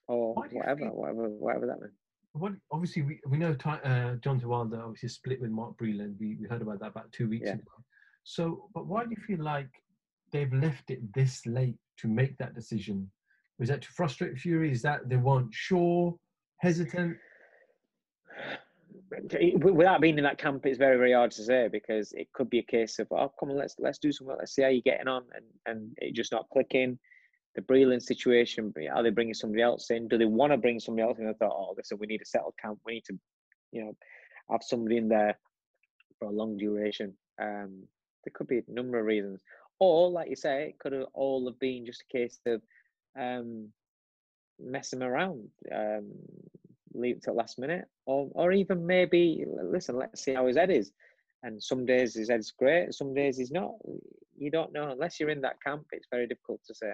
or 0.08 0.34
whatever, 0.34 0.86
whatever, 0.86 1.30
whatever 1.30 1.68
that 1.68 1.80
means. 1.80 1.94
What 2.34 2.54
obviously 2.72 3.02
we, 3.04 3.20
we 3.28 3.38
know 3.38 3.56
uh, 3.66 4.16
John 4.16 4.42
Wilder 4.44 4.82
obviously 4.82 5.10
split 5.10 5.42
with 5.42 5.52
Mark 5.52 5.78
Breland. 5.78 6.16
We, 6.20 6.38
we 6.40 6.48
heard 6.48 6.62
about 6.62 6.80
that 6.80 6.90
about 6.90 7.12
two 7.12 7.30
weeks 7.30 7.48
yeah. 7.48 7.54
ago. 7.54 7.84
So, 8.24 8.70
but 8.74 8.88
why 8.88 9.04
do 9.04 9.12
you 9.12 9.24
feel 9.26 9.44
like 9.44 9.70
they've 10.32 10.54
left 10.54 10.92
it 10.92 11.14
this 11.14 11.46
late 11.46 11.78
to 11.98 12.08
make 12.08 12.38
that 12.38 12.56
decision? 12.56 13.10
Was 13.58 13.70
that 13.70 13.82
to 13.82 13.88
frustrate 13.90 14.38
Fury? 14.38 14.72
Is 14.72 14.82
that 14.84 15.10
they 15.10 15.18
weren't 15.18 15.54
sure, 15.54 16.16
hesitant? 16.58 17.18
Without 19.62 20.02
being 20.02 20.17
in 20.17 20.24
that 20.24 20.38
camp, 20.38 20.65
it's 20.65 20.78
very, 20.78 20.98
very 20.98 21.13
hard 21.13 21.32
to 21.32 21.43
say 21.43 21.67
because 21.72 22.12
it 22.13 22.32
could 22.34 22.50
be 22.50 22.60
a 22.60 22.63
case 22.63 23.00
of, 23.00 23.08
oh, 23.12 23.32
come 23.39 23.50
on, 23.50 23.58
let's 23.58 23.76
let's 23.80 23.98
do 23.98 24.12
something. 24.12 24.36
Let's 24.38 24.54
see 24.54 24.62
how 24.62 24.69
you're 24.69 24.82
getting 24.82 25.08
on, 25.08 25.24
and 25.34 25.45
and 25.65 25.91
it 25.98 26.13
just 26.13 26.32
not 26.32 26.50
clicking. 26.52 27.00
The 27.56 27.62
Breland 27.62 28.04
situation, 28.04 28.72
are 28.93 29.02
they 29.02 29.10
bringing 29.10 29.34
somebody 29.34 29.63
else 29.63 29.89
in? 29.89 30.08
Do 30.08 30.19
they 30.19 30.26
want 30.26 30.52
to 30.54 30.58
bring 30.58 30.80
somebody 30.80 31.08
else 31.08 31.17
in? 31.17 31.28
I 31.28 31.34
thought, 31.34 31.56
oh, 31.56 31.74
listen, 31.76 31.98
we 32.00 32.06
need 32.06 32.22
a 32.22 32.26
settled 32.26 32.54
camp. 32.62 32.80
We 32.86 32.93
need 32.93 33.06
to, 33.06 33.19
you 33.72 33.86
know, 33.86 33.98
have 34.52 34.62
somebody 34.62 34.98
in 34.98 35.10
there 35.10 35.38
for 36.19 36.30
a 36.30 36.32
long 36.32 36.58
duration. 36.58 37.15
Um, 37.41 37.88
there 38.24 38.32
could 38.34 38.48
be 38.48 38.60
a 38.60 38.63
number 38.72 39.00
of 39.00 39.06
reasons. 39.06 39.41
Or, 39.80 40.12
like 40.12 40.30
you 40.30 40.36
say, 40.36 40.69
it 40.69 40.80
could 40.80 40.93
have 40.93 41.08
all 41.13 41.48
have 41.48 41.60
been 41.60 41.86
just 41.86 42.04
a 42.04 42.17
case 42.17 42.39
of 42.45 42.62
um, 43.19 43.69
messing 44.60 45.02
around, 45.02 45.50
um, 45.74 46.12
leave 47.00 47.22
till 47.22 47.36
last 47.36 47.60
minute, 47.60 47.86
or 48.06 48.30
or 48.34 48.52
even 48.52 48.86
maybe 48.86 49.46
listen, 49.64 49.96
let's 49.98 50.24
see 50.24 50.34
how 50.34 50.48
his 50.48 50.58
head 50.58 50.72
is. 50.72 50.92
And 51.44 51.62
some 51.62 51.86
days 51.86 52.16
his 52.16 52.30
head's 52.30 52.52
great, 52.52 52.94
some 52.94 53.14
days 53.14 53.38
he's 53.38 53.52
not. 53.52 53.72
You 54.38 54.52
don't 54.52 54.74
know 54.74 54.90
unless 54.92 55.20
you're 55.20 55.30
in 55.30 55.42
that 55.42 55.62
camp. 55.62 55.86
It's 55.92 56.08
very 56.12 56.28
difficult 56.28 56.62
to 56.68 56.76
say. 56.76 56.92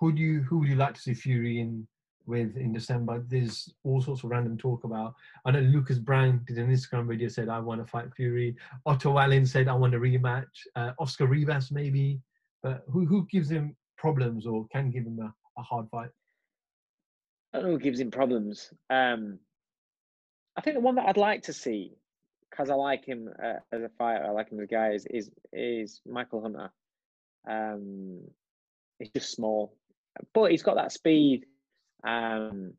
Who 0.00 0.12
do 0.12 0.20
you 0.20 0.40
who 0.42 0.58
would 0.60 0.68
you 0.68 0.76
like 0.76 0.94
to 0.94 1.00
see 1.00 1.14
Fury 1.14 1.60
in 1.60 1.86
with 2.26 2.56
in 2.56 2.72
December. 2.72 3.24
There's 3.28 3.72
all 3.84 4.00
sorts 4.00 4.24
of 4.24 4.30
random 4.30 4.56
talk 4.56 4.84
about. 4.84 5.14
I 5.44 5.50
know 5.50 5.60
Lucas 5.60 5.98
Browne 5.98 6.40
did 6.46 6.58
an 6.58 6.72
Instagram 6.72 7.08
video 7.08 7.28
said 7.28 7.48
I 7.48 7.58
want 7.58 7.80
to 7.80 7.90
fight 7.90 8.14
Fury. 8.14 8.56
Otto 8.86 9.12
Wallin 9.12 9.46
said 9.46 9.68
I 9.68 9.74
want 9.74 9.94
a 9.94 9.98
rematch. 9.98 10.66
Uh, 10.76 10.92
Oscar 10.98 11.26
Rivas 11.26 11.70
maybe, 11.70 12.20
but 12.62 12.84
who 12.88 13.04
who 13.04 13.26
gives 13.30 13.50
him 13.50 13.76
problems 13.96 14.46
or 14.46 14.66
can 14.68 14.90
give 14.90 15.04
him 15.04 15.18
a, 15.20 15.32
a 15.58 15.62
hard 15.62 15.88
fight? 15.90 16.10
I 17.52 17.58
don't 17.58 17.66
know 17.66 17.72
who 17.72 17.78
gives 17.78 18.00
him 18.00 18.10
problems. 18.10 18.72
Um, 18.88 19.38
I 20.56 20.60
think 20.60 20.76
the 20.76 20.80
one 20.80 20.96
that 20.96 21.06
I'd 21.06 21.16
like 21.16 21.42
to 21.44 21.52
see, 21.52 21.92
because 22.50 22.70
I 22.70 22.74
like 22.74 23.04
him 23.04 23.28
uh, 23.42 23.54
as 23.72 23.82
a 23.82 23.90
fighter, 23.98 24.24
I 24.24 24.30
like 24.30 24.50
him 24.50 24.60
as 24.60 24.64
a 24.64 24.66
guy, 24.66 24.90
is 24.90 25.06
is, 25.06 25.30
is 25.52 26.00
Michael 26.06 26.42
Hunter. 26.42 26.70
Um, 27.48 28.20
he's 28.98 29.10
just 29.10 29.32
small, 29.32 29.74
but 30.32 30.50
he's 30.50 30.62
got 30.62 30.76
that 30.76 30.92
speed 30.92 31.46
um, 32.04 32.74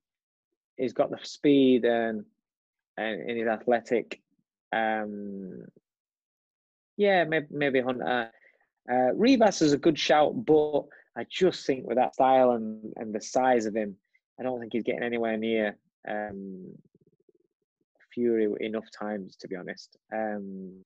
he's 0.77 0.93
got 0.93 1.09
the 1.09 1.19
speed 1.23 1.86
and 1.86 2.25
and, 2.97 3.21
and 3.21 3.38
he's 3.38 3.47
athletic. 3.47 4.21
Um, 4.71 5.65
yeah, 6.97 7.23
maybe 7.23 7.47
maybe 7.49 7.81
Hunter. 7.81 8.31
Uh, 8.91 9.13
Rivas 9.15 9.62
is 9.62 9.73
a 9.73 9.77
good 9.77 9.97
shout, 9.97 10.45
but 10.45 10.83
I 11.15 11.25
just 11.29 11.65
think 11.65 11.88
with 11.88 11.97
that 11.97 12.15
style 12.15 12.51
and, 12.51 12.91
and 12.97 13.15
the 13.15 13.21
size 13.21 13.65
of 13.65 13.75
him, 13.75 13.95
I 14.39 14.43
don't 14.43 14.59
think 14.59 14.73
he's 14.73 14.83
getting 14.83 15.03
anywhere 15.03 15.37
near 15.37 15.77
um, 16.07 16.73
Fury 18.13 18.51
enough 18.59 18.85
times, 18.91 19.35
to 19.37 19.47
be 19.47 19.55
honest. 19.55 19.97
Um, 20.11 20.83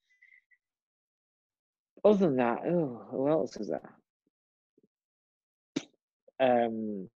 other 2.04 2.28
than 2.28 2.38
that, 2.38 2.60
oh, 2.66 3.06
who 3.10 3.28
else 3.28 3.58
is 3.58 3.68
there? 3.68 3.94
Um, 6.40 7.10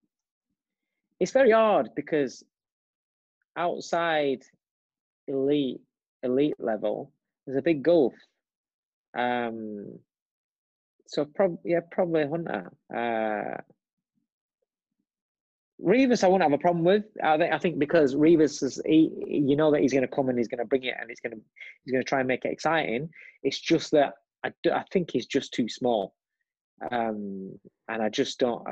it's 1.19 1.31
very 1.31 1.51
hard 1.51 1.89
because 1.95 2.43
outside 3.55 4.43
elite 5.27 5.81
elite 6.23 6.55
level, 6.59 7.11
there's 7.45 7.57
a 7.57 7.61
big 7.61 7.83
gulf. 7.83 8.13
Um, 9.17 9.99
so 11.07 11.25
probably 11.25 11.71
yeah, 11.71 11.81
probably 11.91 12.27
Hunter. 12.27 12.71
Uh, 12.95 13.61
Rivas, 15.81 16.23
I 16.23 16.27
won't 16.27 16.43
have 16.43 16.51
a 16.51 16.57
problem 16.57 16.83
with. 16.83 17.05
I 17.23 17.37
think, 17.37 17.53
I 17.53 17.57
think 17.57 17.79
because 17.79 18.15
Rivas 18.15 18.61
is, 18.61 18.81
he, 18.85 19.11
you 19.27 19.55
know 19.55 19.71
that 19.71 19.81
he's 19.81 19.93
going 19.93 20.07
to 20.07 20.13
come 20.13 20.27
and 20.29 20.37
he's 20.37 20.49
going 20.49 20.59
to 20.59 20.65
bring 20.65 20.83
it 20.83 20.95
and 20.99 21.09
he's 21.09 21.21
going 21.21 21.31
to 21.31 21.41
he's 21.83 21.91
going 21.91 22.03
to 22.03 22.07
try 22.07 22.19
and 22.19 22.27
make 22.27 22.43
it 22.45 22.51
exciting. 22.51 23.09
It's 23.43 23.59
just 23.59 23.91
that 23.91 24.15
I, 24.43 24.51
I 24.71 24.83
think 24.91 25.11
he's 25.11 25.25
just 25.25 25.53
too 25.53 25.69
small, 25.69 26.13
um, 26.91 27.57
and 27.87 28.03
I 28.03 28.09
just 28.09 28.39
don't. 28.39 28.67
I, 28.67 28.71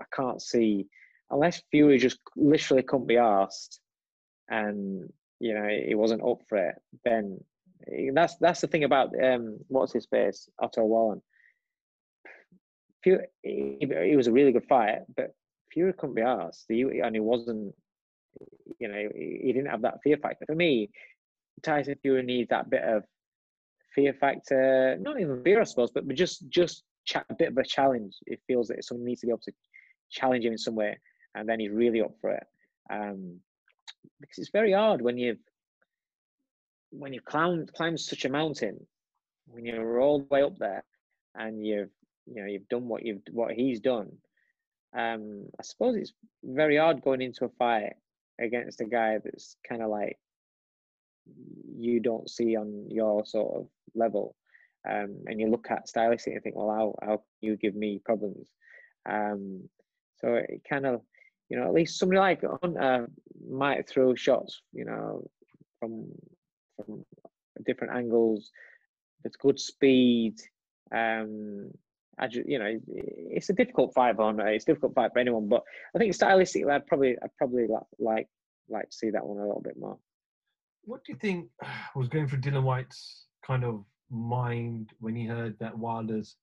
I 0.00 0.04
can't 0.14 0.40
see 0.40 0.86
unless 1.30 1.62
Fury 1.70 1.98
just 1.98 2.20
literally 2.36 2.82
couldn't 2.82 3.06
be 3.06 3.18
asked, 3.18 3.80
and 4.48 5.12
you 5.40 5.54
know 5.54 5.68
he 5.68 5.94
wasn't 5.94 6.24
up 6.24 6.40
for 6.48 6.56
it, 6.56 6.76
then 7.04 7.38
that's 8.14 8.36
that's 8.36 8.62
the 8.62 8.66
thing 8.66 8.84
about 8.84 9.10
um 9.22 9.58
what's 9.68 9.92
his 9.92 10.06
face 10.06 10.48
Otto 10.58 10.84
Wallin. 10.84 11.20
Fury, 13.02 13.26
he, 13.42 13.76
he 13.80 14.16
was 14.16 14.26
a 14.26 14.32
really 14.32 14.52
good 14.52 14.66
fight, 14.66 15.00
but 15.14 15.34
Fury 15.76 15.92
couldn't 15.92 16.14
be 16.14 16.22
asked. 16.22 16.64
He, 16.70 16.80
and 17.04 17.14
he 17.14 17.20
wasn't, 17.20 17.74
you 18.80 18.88
know, 18.88 19.08
he, 19.14 19.52
didn't 19.52 19.70
have 19.70 19.82
that 19.82 19.98
fear 20.02 20.16
factor. 20.16 20.46
For 20.46 20.54
me, 20.54 20.88
Tyson 21.62 21.96
Fury 22.00 22.22
needs 22.22 22.48
that 22.48 22.70
bit 22.70 22.82
of 22.82 23.04
fear 23.94 24.14
factor, 24.14 24.96
not 24.98 25.20
even 25.20 25.42
fear, 25.42 25.60
I 25.60 25.64
suppose, 25.64 25.90
but 25.90 26.08
just 26.14 26.48
just 26.48 26.82
a 27.28 27.34
bit 27.34 27.48
of 27.48 27.58
a 27.58 27.62
challenge. 27.62 28.14
It 28.24 28.40
feels 28.46 28.68
that 28.68 28.82
someone 28.86 29.04
needs 29.04 29.20
to 29.20 29.26
be 29.26 29.32
able 29.32 29.42
to 29.44 29.52
challenge 30.10 30.46
him 30.46 30.52
in 30.52 30.58
some 30.58 30.74
way, 30.74 30.98
and 31.34 31.46
then 31.46 31.60
he's 31.60 31.70
really 31.70 32.00
up 32.00 32.12
for 32.22 32.30
it. 32.30 32.46
Um, 32.90 33.40
because 34.18 34.38
it's 34.38 34.50
very 34.50 34.72
hard 34.72 35.02
when 35.02 35.18
you've 35.18 35.44
when 36.90 37.12
you've 37.12 37.24
climbed 37.26 37.70
climbed 37.74 38.00
such 38.00 38.24
a 38.24 38.30
mountain, 38.30 38.78
when 39.46 39.66
you're 39.66 40.00
all 40.00 40.20
the 40.20 40.28
way 40.30 40.42
up 40.42 40.56
there, 40.58 40.84
and 41.34 41.66
you've 41.66 41.90
you 42.24 42.40
know 42.40 42.48
you've 42.48 42.68
done 42.68 42.88
what 42.88 43.04
you've 43.04 43.20
what 43.30 43.52
he's 43.52 43.80
done. 43.80 44.10
Um, 44.94 45.46
I 45.58 45.62
suppose 45.62 45.96
it's 45.96 46.12
very 46.42 46.76
hard 46.76 47.02
going 47.02 47.22
into 47.22 47.44
a 47.44 47.50
fight 47.50 47.94
against 48.40 48.80
a 48.80 48.84
guy 48.84 49.18
that's 49.22 49.56
kind 49.68 49.82
of 49.82 49.90
like 49.90 50.18
you 51.76 52.00
don't 52.00 52.28
see 52.30 52.56
on 52.56 52.86
your 52.90 53.24
sort 53.26 53.56
of 53.56 53.68
level. 53.94 54.34
Um, 54.88 55.24
and 55.26 55.40
you 55.40 55.48
look 55.48 55.66
at 55.70 55.88
stylistic 55.88 56.34
and 56.34 56.42
think, 56.42 56.54
well, 56.54 56.70
how, 56.70 56.94
how 57.06 57.22
you 57.40 57.56
give 57.56 57.74
me 57.74 58.00
problems? 58.04 58.46
Um, 59.08 59.68
so 60.20 60.34
it 60.34 60.62
kind 60.68 60.86
of, 60.86 61.02
you 61.48 61.58
know, 61.58 61.66
at 61.66 61.74
least 61.74 61.98
somebody 61.98 62.18
like 62.18 62.42
Hunter 62.62 63.08
might 63.48 63.88
throw 63.88 64.14
shots, 64.14 64.62
you 64.72 64.84
know, 64.84 65.28
from 65.80 66.06
from 66.76 67.04
different 67.64 67.94
angles. 67.94 68.50
It's 69.24 69.36
good 69.36 69.58
speed. 69.58 70.36
Um, 70.92 71.70
I 72.18 72.28
just, 72.28 72.48
you 72.48 72.58
know, 72.58 72.78
it's 72.88 73.50
a 73.50 73.52
difficult 73.54 73.92
fight 73.92 74.18
on. 74.18 74.40
It's 74.40 74.64
a 74.64 74.68
difficult 74.68 74.94
fight 74.94 75.12
for 75.12 75.18
anyone, 75.18 75.48
but 75.48 75.62
I 75.94 75.98
think 75.98 76.14
stylistically, 76.14 76.70
I'd 76.70 76.86
probably, 76.86 77.16
I'd 77.22 77.34
probably 77.36 77.66
like, 77.66 77.82
like, 77.98 78.28
like 78.68 78.90
to 78.90 78.96
see 78.96 79.10
that 79.10 79.24
one 79.24 79.38
a 79.38 79.46
little 79.46 79.60
bit 79.62 79.78
more. 79.78 79.98
What 80.84 81.04
do 81.04 81.12
you 81.12 81.18
think 81.18 81.48
was 81.94 82.08
going 82.08 82.28
through 82.28 82.40
Dylan 82.40 82.62
White's 82.62 83.26
kind 83.46 83.64
of 83.64 83.84
mind 84.10 84.90
when 85.00 85.14
he 85.14 85.26
heard 85.26 85.58
that 85.58 85.76
Wilder's 85.76 86.36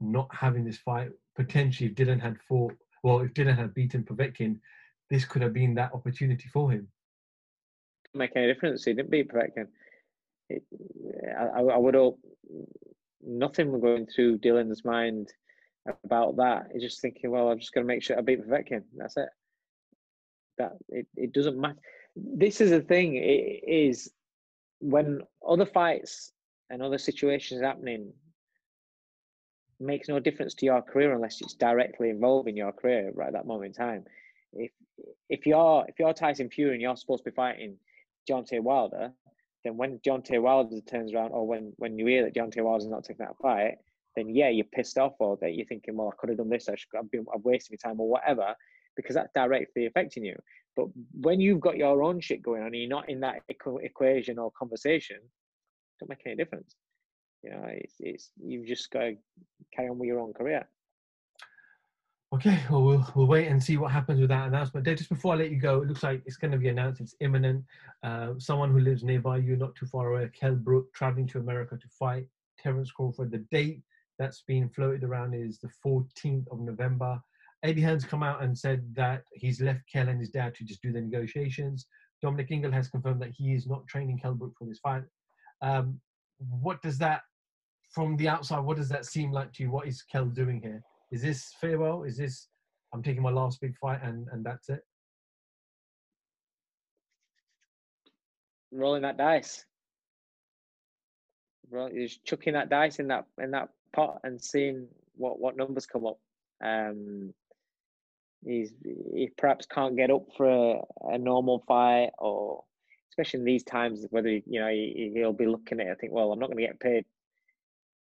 not 0.00 0.28
having 0.34 0.64
this 0.64 0.78
fight? 0.78 1.10
Potentially, 1.36 1.88
if 1.88 1.94
Dylan 1.94 2.20
had 2.20 2.36
fought, 2.48 2.74
well, 3.04 3.20
if 3.20 3.32
Dylan 3.34 3.56
had 3.56 3.74
beaten 3.74 4.02
Povetkin, 4.02 4.58
this 5.10 5.24
could 5.24 5.42
have 5.42 5.52
been 5.52 5.74
that 5.74 5.92
opportunity 5.92 6.48
for 6.52 6.70
him. 6.70 6.88
Make 8.14 8.32
any 8.34 8.48
difference? 8.48 8.84
He 8.84 8.94
didn't 8.94 9.10
beat 9.10 9.30
Povetkin. 9.30 9.68
It, 10.48 10.64
I, 11.38 11.60
I 11.60 11.76
would 11.78 11.94
hope 11.94 12.18
nothing 13.22 13.78
going 13.80 14.06
through 14.06 14.38
Dylan's 14.38 14.84
mind 14.84 15.32
about 16.04 16.36
that. 16.36 16.68
He's 16.72 16.82
just 16.82 17.00
thinking, 17.00 17.30
well, 17.30 17.48
I'm 17.48 17.58
just 17.58 17.72
going 17.72 17.86
to 17.86 17.88
make 17.88 18.02
sure 18.02 18.18
I 18.18 18.22
beat 18.22 18.46
Povetkin. 18.46 18.82
That's 18.96 19.16
it. 19.16 19.28
That 20.58 20.72
it, 20.88 21.06
it 21.16 21.32
doesn't 21.32 21.60
matter. 21.60 21.78
This 22.14 22.60
is 22.60 22.70
the 22.70 22.80
thing. 22.80 23.16
It 23.16 23.62
is 23.66 24.10
when 24.80 25.22
other 25.46 25.66
fights 25.66 26.32
and 26.70 26.82
other 26.82 26.98
situations 26.98 27.62
happening 27.62 28.12
makes 29.80 30.08
no 30.08 30.20
difference 30.20 30.54
to 30.54 30.66
your 30.66 30.82
career 30.82 31.12
unless 31.12 31.40
it's 31.40 31.54
directly 31.54 32.10
involving 32.10 32.56
your 32.56 32.72
career 32.72 33.10
right 33.14 33.28
at 33.28 33.32
that 33.32 33.46
moment 33.46 33.76
in 33.76 33.84
time. 33.84 34.04
If 34.52 34.70
if 35.28 35.46
you're 35.46 35.84
if 35.88 35.98
you're 35.98 36.12
Tyson 36.12 36.50
Fury 36.50 36.72
and 36.72 36.82
you're 36.82 36.96
supposed 36.96 37.24
to 37.24 37.30
be 37.30 37.34
fighting 37.34 37.76
John 38.28 38.44
Deontay 38.44 38.60
Wilder, 38.60 39.12
then 39.64 39.76
when 39.76 39.98
Deontay 40.00 40.40
Wilder 40.40 40.80
turns 40.80 41.12
around, 41.12 41.30
or 41.30 41.46
when 41.46 41.72
when 41.76 41.98
you 41.98 42.06
hear 42.06 42.24
that 42.24 42.34
Deontay 42.34 42.62
Wilder's 42.62 42.88
not 42.88 43.04
taking 43.04 43.24
that 43.24 43.36
fight, 43.40 43.76
then 44.16 44.28
yeah, 44.28 44.48
you're 44.48 44.66
pissed 44.66 44.98
off, 44.98 45.14
or 45.18 45.38
that 45.40 45.54
you're 45.54 45.66
thinking, 45.66 45.96
well, 45.96 46.12
I 46.12 46.16
could 46.18 46.30
have 46.30 46.38
done 46.38 46.50
this, 46.50 46.68
I 46.68 46.74
should, 46.74 46.88
I've 46.98 47.10
been, 47.10 47.24
I've 47.34 47.44
wasted 47.44 47.78
my 47.82 47.88
time, 47.88 48.00
or 48.00 48.08
whatever, 48.08 48.54
because 48.96 49.14
that's 49.14 49.32
directly 49.34 49.86
affecting 49.86 50.24
you. 50.24 50.36
But 50.76 50.86
when 51.20 51.40
you've 51.40 51.60
got 51.60 51.76
your 51.76 52.02
own 52.02 52.20
shit 52.20 52.42
going 52.42 52.62
on, 52.62 52.68
and 52.68 52.76
you're 52.76 52.88
not 52.88 53.08
in 53.08 53.20
that 53.20 53.42
equation 53.48 54.38
or 54.38 54.50
conversation, 54.58 55.18
don't 56.00 56.08
make 56.08 56.22
any 56.26 56.36
difference. 56.36 56.74
You 57.42 57.50
know, 57.50 57.64
it's, 57.68 57.94
it's 57.98 58.30
you've 58.42 58.66
just 58.66 58.90
got 58.90 59.00
to 59.00 59.16
carry 59.74 59.88
on 59.88 59.98
with 59.98 60.06
your 60.06 60.20
own 60.20 60.32
career. 60.32 60.68
Okay, 62.34 62.58
well, 62.70 62.82
we'll 62.82 63.12
we'll 63.14 63.26
wait 63.26 63.48
and 63.48 63.62
see 63.62 63.76
what 63.76 63.92
happens 63.92 64.18
with 64.18 64.30
that 64.30 64.48
announcement. 64.48 64.86
Just 64.86 65.10
before 65.10 65.34
I 65.34 65.36
let 65.36 65.50
you 65.50 65.60
go, 65.60 65.82
it 65.82 65.88
looks 65.88 66.02
like 66.02 66.22
it's 66.24 66.38
going 66.38 66.52
to 66.52 66.56
be 66.56 66.70
announced. 66.70 67.02
It's 67.02 67.14
imminent. 67.20 67.62
Uh, 68.02 68.30
someone 68.38 68.72
who 68.72 68.80
lives 68.80 69.04
nearby 69.04 69.36
you, 69.36 69.54
not 69.54 69.74
too 69.74 69.84
far 69.84 70.14
away, 70.14 70.30
Kell 70.32 70.54
Brook, 70.54 70.86
traveling 70.94 71.26
to 71.28 71.40
America 71.40 71.76
to 71.76 71.88
fight 71.88 72.26
Terence 72.58 72.90
Crawford. 72.90 73.32
The 73.32 73.44
date 73.50 73.82
that's 74.18 74.44
been 74.48 74.70
floated 74.70 75.04
around 75.04 75.34
is 75.34 75.58
the 75.58 75.68
14th 75.84 76.46
of 76.50 76.60
November. 76.60 77.20
Eddie 77.64 77.82
Hearn's 77.82 78.06
come 78.06 78.22
out 78.22 78.42
and 78.42 78.56
said 78.56 78.82
that 78.94 79.24
he's 79.34 79.60
left 79.60 79.82
Kell 79.92 80.08
and 80.08 80.18
his 80.18 80.30
dad 80.30 80.54
to 80.54 80.64
just 80.64 80.80
do 80.80 80.90
the 80.90 81.02
negotiations. 81.02 81.86
Dominic 82.22 82.50
Ingle 82.50 82.72
has 82.72 82.88
confirmed 82.88 83.20
that 83.20 83.32
he 83.32 83.52
is 83.52 83.66
not 83.66 83.86
training 83.86 84.18
Kell 84.18 84.34
Brook 84.34 84.54
for 84.58 84.64
this 84.64 84.78
fight. 84.78 85.02
Um, 85.60 86.00
what 86.38 86.80
does 86.80 86.96
that, 86.96 87.20
from 87.90 88.16
the 88.16 88.28
outside, 88.28 88.60
what 88.60 88.78
does 88.78 88.88
that 88.88 89.04
seem 89.04 89.32
like 89.32 89.52
to 89.52 89.64
you? 89.64 89.70
What 89.70 89.86
is 89.86 90.02
Kell 90.02 90.24
doing 90.24 90.62
here? 90.62 90.82
Is 91.12 91.20
this 91.20 91.52
farewell? 91.60 92.04
Is 92.04 92.16
this 92.16 92.48
I'm 92.92 93.02
taking 93.02 93.22
my 93.22 93.30
last 93.30 93.60
big 93.60 93.76
fight 93.76 94.00
and 94.02 94.26
and 94.32 94.44
that's 94.44 94.70
it? 94.70 94.80
Rolling 98.72 99.02
that 99.02 99.18
dice. 99.18 99.66
You're 101.70 101.90
just 101.90 102.24
chucking 102.24 102.54
that 102.54 102.70
dice 102.70 102.98
in 102.98 103.08
that 103.08 103.26
in 103.38 103.50
that 103.50 103.68
pot 103.94 104.20
and 104.24 104.42
seeing 104.42 104.88
what 105.14 105.38
what 105.38 105.56
numbers 105.56 105.84
come 105.84 106.06
up. 106.06 106.18
Um, 106.64 107.34
he's 108.42 108.72
he 108.82 109.28
perhaps 109.36 109.66
can't 109.66 109.96
get 109.96 110.10
up 110.10 110.24
for 110.36 110.48
a, 110.48 111.14
a 111.14 111.18
normal 111.18 111.62
fight 111.68 112.10
or 112.18 112.64
especially 113.10 113.40
in 113.40 113.44
these 113.44 113.64
times 113.64 114.06
whether 114.10 114.30
you 114.30 114.60
know 114.60 114.68
he, 114.68 115.12
will 115.14 115.32
be 115.32 115.46
looking 115.46 115.80
at 115.80 115.86
it 115.86 115.90
I 115.90 115.94
think 115.94 116.12
well 116.12 116.32
I'm 116.32 116.38
not 116.38 116.46
going 116.46 116.58
to 116.58 116.66
get 116.66 116.80
paid 116.80 117.04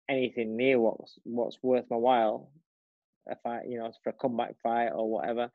anything 0.09 0.57
near 0.57 0.79
what's 0.79 1.17
what's 1.23 1.57
worth 1.63 1.85
my 1.89 1.97
while 1.97 2.49
a 3.29 3.35
fight, 3.35 3.67
you 3.67 3.77
know, 3.77 3.91
for 4.03 4.09
a 4.09 4.13
comeback 4.13 4.55
fight 4.61 4.89
or 4.89 5.09
whatever. 5.09 5.49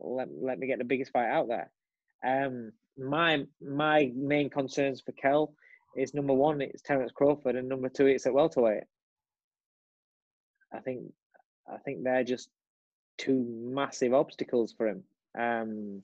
Let 0.00 0.28
let 0.40 0.58
me 0.58 0.66
get 0.66 0.78
the 0.78 0.84
biggest 0.84 1.12
fight 1.12 1.28
out 1.28 1.48
there. 1.48 1.70
Um, 2.24 2.72
my 2.98 3.44
my 3.60 4.12
main 4.14 4.50
concerns 4.50 5.00
for 5.00 5.12
Kell 5.12 5.52
is 5.96 6.14
number 6.14 6.34
one, 6.34 6.60
it's 6.60 6.82
Terence 6.82 7.12
Crawford, 7.12 7.56
and 7.56 7.68
number 7.68 7.88
two, 7.88 8.06
it's 8.06 8.26
at 8.26 8.34
welterweight. 8.34 8.84
I 10.72 10.80
think 10.80 11.12
I 11.68 11.78
think 11.78 12.02
they're 12.02 12.24
just 12.24 12.48
two 13.18 13.44
massive 13.48 14.14
obstacles 14.14 14.72
for 14.76 14.88
him. 14.88 15.02
Um, 15.38 16.02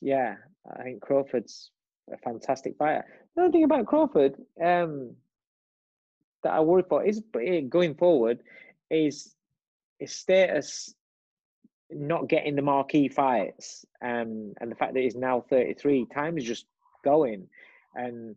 yeah, 0.00 0.36
I 0.78 0.82
think 0.82 1.00
Crawford's 1.00 1.70
a 2.12 2.18
fantastic 2.18 2.76
fighter. 2.76 3.04
The 3.36 3.42
other 3.42 3.52
thing 3.52 3.64
about 3.64 3.86
Crawford, 3.86 4.34
um, 4.62 5.14
that 6.42 6.52
I 6.52 6.60
worry 6.60 6.84
for 6.88 7.04
is 7.04 7.22
eh, 7.40 7.60
going 7.60 7.94
forward 7.94 8.42
is 8.90 9.34
his 9.98 10.12
status 10.12 10.94
not 11.90 12.28
getting 12.28 12.56
the 12.56 12.62
marquee 12.62 13.08
fights 13.08 13.84
um, 14.02 14.54
and 14.60 14.70
the 14.70 14.76
fact 14.76 14.94
that 14.94 15.00
he's 15.00 15.16
now 15.16 15.44
33 15.50 16.06
time 16.14 16.38
is 16.38 16.44
just 16.44 16.66
going. 17.04 17.48
And 17.94 18.36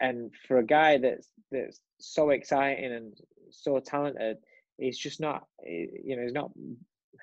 and 0.00 0.30
for 0.46 0.58
a 0.58 0.66
guy 0.66 0.98
that's 0.98 1.28
that's 1.50 1.80
so 1.98 2.30
exciting 2.30 2.92
and 2.92 3.16
so 3.50 3.78
talented 3.78 4.38
he's 4.78 4.98
just 4.98 5.20
not 5.20 5.46
eh, 5.66 5.86
you 6.04 6.16
know 6.16 6.22
he's 6.22 6.32
not 6.32 6.50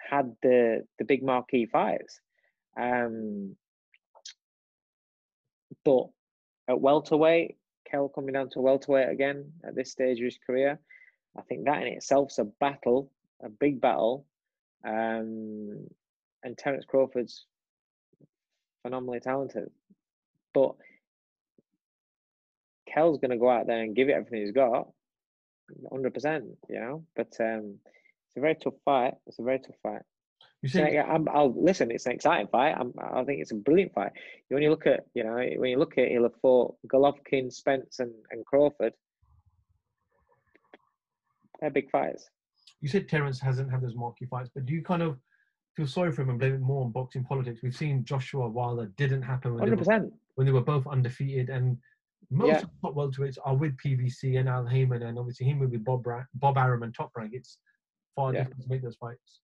had 0.09 0.35
the 0.41 0.83
the 0.97 1.05
big 1.05 1.23
marquee 1.23 1.65
fights. 1.65 2.19
Um 2.79 3.55
but 5.85 6.07
at 6.67 6.81
welterweight 6.81 7.58
Kell 7.89 8.09
coming 8.09 8.33
down 8.33 8.49
to 8.51 8.61
welterweight 8.61 9.09
again 9.09 9.51
at 9.63 9.75
this 9.75 9.91
stage 9.91 10.19
of 10.19 10.25
his 10.25 10.39
career. 10.45 10.79
I 11.37 11.41
think 11.43 11.65
that 11.65 11.81
in 11.81 11.87
itself's 11.87 12.39
a 12.39 12.43
battle, 12.43 13.11
a 13.43 13.49
big 13.49 13.79
battle. 13.81 14.25
Um, 14.83 15.87
and 16.43 16.57
Terence 16.57 16.85
Crawford's 16.85 17.45
phenomenally 18.81 19.19
talented. 19.19 19.69
But 20.53 20.75
Kell's 22.91 23.19
going 23.19 23.31
to 23.31 23.37
go 23.37 23.49
out 23.49 23.67
there 23.67 23.81
and 23.81 23.95
give 23.95 24.09
it 24.09 24.13
everything 24.13 24.41
he's 24.41 24.51
got, 24.51 24.87
100%, 25.91 26.41
you 26.69 26.79
know. 26.79 27.05
But 27.15 27.35
um, 27.39 27.75
it's 28.27 28.37
a 28.37 28.41
very 28.41 28.55
tough 28.55 28.73
fight. 28.85 29.13
It's 29.27 29.39
a 29.39 29.43
very 29.43 29.59
tough 29.59 29.75
fight. 29.83 30.01
You 30.61 30.67
say, 30.69 30.97
I'm, 30.99 31.27
I'll 31.29 31.53
listen. 31.55 31.89
It's 31.89 32.05
an 32.05 32.11
exciting 32.11 32.47
fight. 32.47 32.75
I'm, 32.77 32.93
I 32.99 33.23
think 33.23 33.39
it's 33.41 33.51
a 33.51 33.55
brilliant 33.55 33.93
fight. 33.93 34.11
When 34.49 34.61
you 34.61 34.69
look 34.69 34.85
at, 34.87 35.05
you 35.13 35.23
know, 35.23 35.35
when 35.55 35.69
you 35.71 35.79
look 35.79 35.97
at, 35.97 36.09
he'll 36.09 36.23
have 36.23 36.35
fought 36.41 36.75
Golovkin, 36.87 37.51
Spence, 37.51 37.99
and, 37.99 38.11
and 38.31 38.45
Crawford. 38.45 38.93
They're 41.61 41.69
big 41.69 41.89
fights. 41.89 42.29
you 42.81 42.89
said 42.89 43.07
Terence 43.09 43.39
hasn't 43.39 43.71
had 43.71 43.81
those 43.81 43.95
marquee 43.95 44.25
fights, 44.25 44.49
but 44.53 44.65
do 44.65 44.73
you 44.73 44.81
kind 44.81 45.01
of 45.01 45.17
feel 45.75 45.87
sorry 45.87 46.11
for 46.11 46.21
him 46.23 46.29
and 46.29 46.39
blame 46.39 46.55
it 46.55 46.61
more 46.61 46.83
on 46.83 46.91
boxing 46.91 47.23
politics? 47.23 47.61
We've 47.63 47.75
seen 47.75 48.03
Joshua 48.03 48.47
Wilder 48.49 48.87
didn't 48.97 49.21
happen 49.21 49.55
when, 49.55 49.69
they 49.69 49.75
were, 49.75 50.09
when 50.35 50.45
they 50.47 50.53
were 50.53 50.61
both 50.61 50.87
undefeated, 50.87 51.49
and 51.49 51.77
most 52.29 52.47
Yeah. 52.47 52.57
of 52.57 52.61
the 52.63 52.87
top 52.87 52.95
welterweights 52.95 53.37
are 53.45 53.55
with 53.55 53.77
PBC 53.77 54.39
and 54.39 54.47
Al 54.49 54.65
Haymon, 54.65 55.03
and 55.03 55.17
obviously 55.17 55.45
him 55.47 55.59
with 55.59 55.83
Bob 55.83 56.05
Ra- 56.05 56.25
Bob 56.35 56.57
Arum 56.57 56.83
and 56.83 56.93
Top 56.93 57.11
Rank. 57.15 57.31
It's 57.33 57.59
far 58.15 58.33
Yeah. 58.33 58.39
difficult 58.43 58.63
to 58.63 58.69
make 58.69 58.81
those 58.83 58.95
fights. 58.97 59.39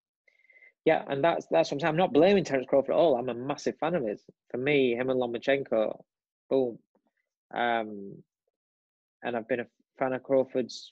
Yeah, 0.85 1.03
and 1.07 1.23
that's 1.23 1.47
that's 1.49 1.71
what 1.71 1.77
I'm 1.77 1.79
saying. 1.79 1.89
I'm 1.89 1.97
not 1.97 2.13
blaming 2.13 2.43
Terence 2.43 2.67
Crawford 2.69 2.91
at 2.91 2.97
all. 2.97 3.17
I'm 3.17 3.29
a 3.29 3.33
massive 3.33 3.77
fan 3.79 3.95
of 3.95 4.05
his. 4.05 4.21
For 4.51 4.57
me, 4.57 4.93
him 4.93 5.09
and 5.09 5.19
Lomachenko, 5.19 5.99
boom. 6.49 6.77
Um, 7.53 8.23
and 9.23 9.35
I've 9.35 9.47
been 9.47 9.61
a 9.61 9.67
fan 9.97 10.13
of 10.13 10.23
Crawford's 10.23 10.91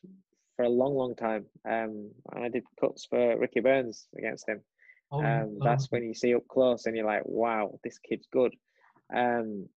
for 0.56 0.65
a 0.65 0.69
long, 0.69 0.95
long 0.95 1.15
time. 1.15 1.45
Um, 1.67 2.12
and 2.32 2.43
I 2.43 2.49
did 2.49 2.63
cuts 2.79 3.06
for 3.06 3.38
Ricky 3.38 3.60
Burns 3.60 4.08
against 4.17 4.47
him. 4.47 4.62
Oh, 5.12 5.23
Um, 5.23 5.58
oh, 5.62 5.63
that's 5.63 5.91
when 5.91 6.03
you 6.03 6.13
see 6.13 6.34
up 6.34 6.47
close 6.47 6.86
and 6.86 6.95
you're 6.95 7.06
like, 7.06 7.23
wow, 7.25 7.79
this 7.84 7.99
kid's 7.99 8.27
good. 8.32 8.56
Um, 9.15 9.67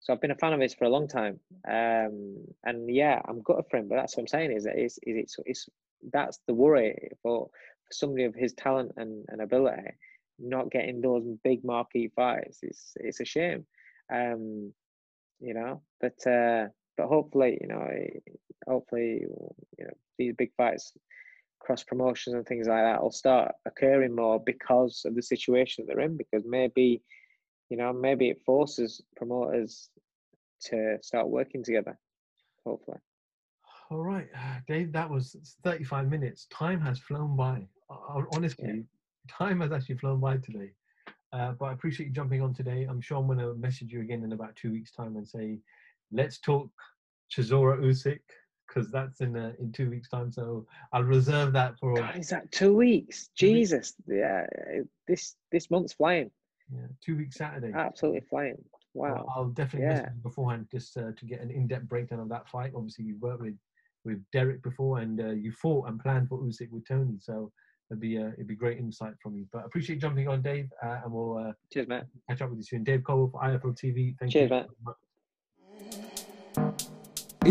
so 0.00 0.12
I've 0.12 0.20
been 0.20 0.30
a 0.30 0.36
fan 0.36 0.52
of 0.52 0.60
his 0.60 0.74
for 0.74 0.84
a 0.84 0.88
long 0.88 1.08
time. 1.08 1.40
Um, 1.68 2.44
and 2.64 2.94
yeah, 2.94 3.20
I'm 3.26 3.42
gutted 3.42 3.64
for 3.70 3.78
him, 3.78 3.88
but 3.88 3.96
that's 3.96 4.16
what 4.16 4.22
I'm 4.22 4.28
saying 4.28 4.52
is 4.52 4.64
that 4.64 4.76
it's, 4.76 4.98
is 5.02 5.16
it's, 5.16 5.36
it's, 5.44 5.68
that's 6.12 6.38
the 6.46 6.54
worry 6.54 7.10
for, 7.22 7.48
for 7.48 7.50
somebody 7.92 8.24
of 8.24 8.34
his 8.34 8.52
talent 8.54 8.92
and, 8.96 9.24
and 9.28 9.40
ability, 9.40 9.90
not 10.38 10.70
getting 10.70 11.00
those 11.00 11.24
big 11.44 11.64
marquee 11.64 12.10
fights. 12.14 12.58
It's, 12.62 12.92
it's 12.96 13.20
a 13.20 13.24
shame. 13.24 13.66
Um, 14.12 14.72
you 15.40 15.54
know, 15.54 15.82
but, 16.00 16.26
uh, 16.26 16.66
but 16.96 17.06
hopefully, 17.06 17.58
you 17.60 17.68
know, 17.68 17.88
eh, 17.90 18.18
hopefully, 18.66 19.20
you 19.78 19.84
know, 19.84 19.94
these 20.18 20.34
big 20.36 20.50
fights 20.56 20.92
cross 21.60 21.82
promotions 21.82 22.34
and 22.34 22.46
things 22.46 22.66
like 22.66 22.82
that 22.82 23.02
will 23.02 23.10
start 23.10 23.52
occurring 23.66 24.14
more 24.14 24.40
because 24.40 25.02
of 25.04 25.14
the 25.14 25.22
situation 25.22 25.84
they're 25.86 26.00
in. 26.00 26.16
Because 26.16 26.44
maybe, 26.46 27.02
you 27.68 27.76
know, 27.76 27.92
maybe 27.92 28.28
it 28.28 28.42
forces 28.44 29.02
promoters 29.16 29.90
to 30.66 30.98
start 31.02 31.28
working 31.28 31.62
together. 31.62 31.98
Hopefully, 32.64 32.98
All 33.90 34.02
right, 34.02 34.28
Dave, 34.66 34.92
that 34.92 35.08
was 35.08 35.56
35 35.64 36.10
minutes. 36.10 36.46
Time 36.50 36.80
has 36.80 36.98
flown 36.98 37.36
by. 37.36 37.66
Honestly, 37.90 38.84
time 39.28 39.60
has 39.60 39.72
actually 39.72 39.96
flown 39.96 40.20
by 40.20 40.36
today. 40.38 40.72
Uh, 41.32 41.52
but 41.52 41.66
I 41.66 41.72
appreciate 41.72 42.06
you 42.06 42.12
jumping 42.12 42.40
on 42.40 42.54
today. 42.54 42.86
I'm 42.88 43.00
sure 43.00 43.18
I'm 43.18 43.26
going 43.26 43.38
to 43.38 43.54
message 43.54 43.92
you 43.92 44.00
again 44.00 44.24
in 44.24 44.32
about 44.32 44.56
two 44.56 44.72
weeks' 44.72 44.92
time 44.92 45.16
and 45.16 45.28
say, 45.28 45.58
let's 46.10 46.38
talk 46.38 46.70
Chisora 47.30 47.78
Usyk 47.80 48.20
because 48.66 48.90
that's 48.90 49.20
in 49.20 49.36
uh, 49.36 49.52
in 49.58 49.72
two 49.72 49.90
weeks' 49.90 50.08
time. 50.08 50.32
So 50.32 50.66
I'll 50.92 51.02
reserve 51.02 51.52
that 51.52 51.78
for 51.78 51.94
God, 51.94 52.16
is 52.16 52.30
that 52.30 52.50
two 52.50 52.74
weeks? 52.74 53.28
Two 53.38 53.52
weeks. 53.52 53.70
Jesus, 53.70 53.94
yeah, 54.06 54.46
this 55.06 55.36
this 55.52 55.70
month's 55.70 55.92
flying, 55.92 56.30
yeah, 56.74 56.86
two 57.04 57.16
weeks 57.16 57.36
Saturday. 57.36 57.72
absolutely 57.74 58.20
flying. 58.20 58.56
Wow. 58.94 59.26
I'll 59.34 59.48
definitely 59.50 59.86
Yeah. 59.86 59.94
message 60.00 60.14
you 60.16 60.22
beforehand 60.22 60.66
just 60.72 60.96
uh, 60.96 61.12
to 61.14 61.24
get 61.26 61.40
an 61.40 61.50
in-depth 61.50 61.88
breakdown 61.88 62.20
of 62.20 62.28
that 62.30 62.48
fight. 62.48 62.72
Obviously, 62.74 63.04
you've 63.04 63.20
worked 63.20 63.42
with 63.42 63.56
with 64.04 64.24
Derek 64.32 64.62
before, 64.62 65.00
and 65.00 65.20
uh, 65.20 65.30
you 65.30 65.52
fought 65.52 65.88
and 65.88 66.00
planned 66.00 66.28
for 66.28 66.38
Usyk 66.38 66.70
with 66.70 66.86
Tony, 66.88 67.18
so 67.18 67.52
it'd 67.90 68.00
be 68.00 68.18
uh, 68.18 68.28
it'd 68.34 68.46
be 68.46 68.54
great 68.56 68.78
insight 68.78 69.14
from 69.22 69.36
you. 69.36 69.46
But 69.52 69.62
I 69.62 69.64
appreciate 69.66 69.96
you 69.96 70.00
jumping 70.00 70.28
on, 70.28 70.42
Dave, 70.42 70.68
uh, 70.82 71.00
and 71.04 71.12
we'll 71.12 71.38
uh, 71.38 71.52
Cheers, 71.72 71.88
mate. 71.88 72.04
catch 72.28 72.42
up 72.42 72.50
with 72.50 72.58
you 72.58 72.64
soon. 72.64 72.84
Dave 72.84 73.02
Coldwell 73.04 73.30
for 73.30 73.40
IFL 73.40 73.76
TV. 73.78 74.16
Thank 74.18 74.32
Cheers, 74.32 74.50
you. 74.50 74.56
mate. 74.56 74.66
very. 74.84 74.96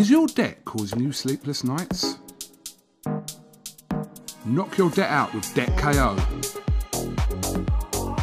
Is 0.01 0.09
your 0.11 0.27
debt 0.27 0.63
causing 0.65 0.99
you 0.99 1.11
sleepless 1.11 1.63
nights? 1.63 2.17
Knock 4.45 4.77
your 4.77 4.89
debt 4.91 5.09
out 5.09 5.33
with 5.33 5.51
Debt 5.55 5.75
KO. 5.77 6.15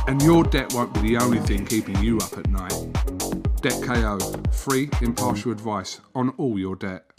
And 0.07 0.23
your 0.23 0.45
debt 0.45 0.73
won't 0.75 0.93
be 0.95 1.01
the 1.01 1.17
only 1.17 1.39
thing 1.39 1.65
keeping 1.67 1.99
you 2.03 2.19
up 2.19 2.37
at 2.39 2.49
night. 2.49 2.75
Debt 3.63 3.83
KO, 3.83 4.19
free, 4.53 4.91
impartial 5.01 5.51
advice 5.51 6.01
on 6.15 6.31
all 6.31 6.59
your 6.59 6.77
debt. 6.77 7.14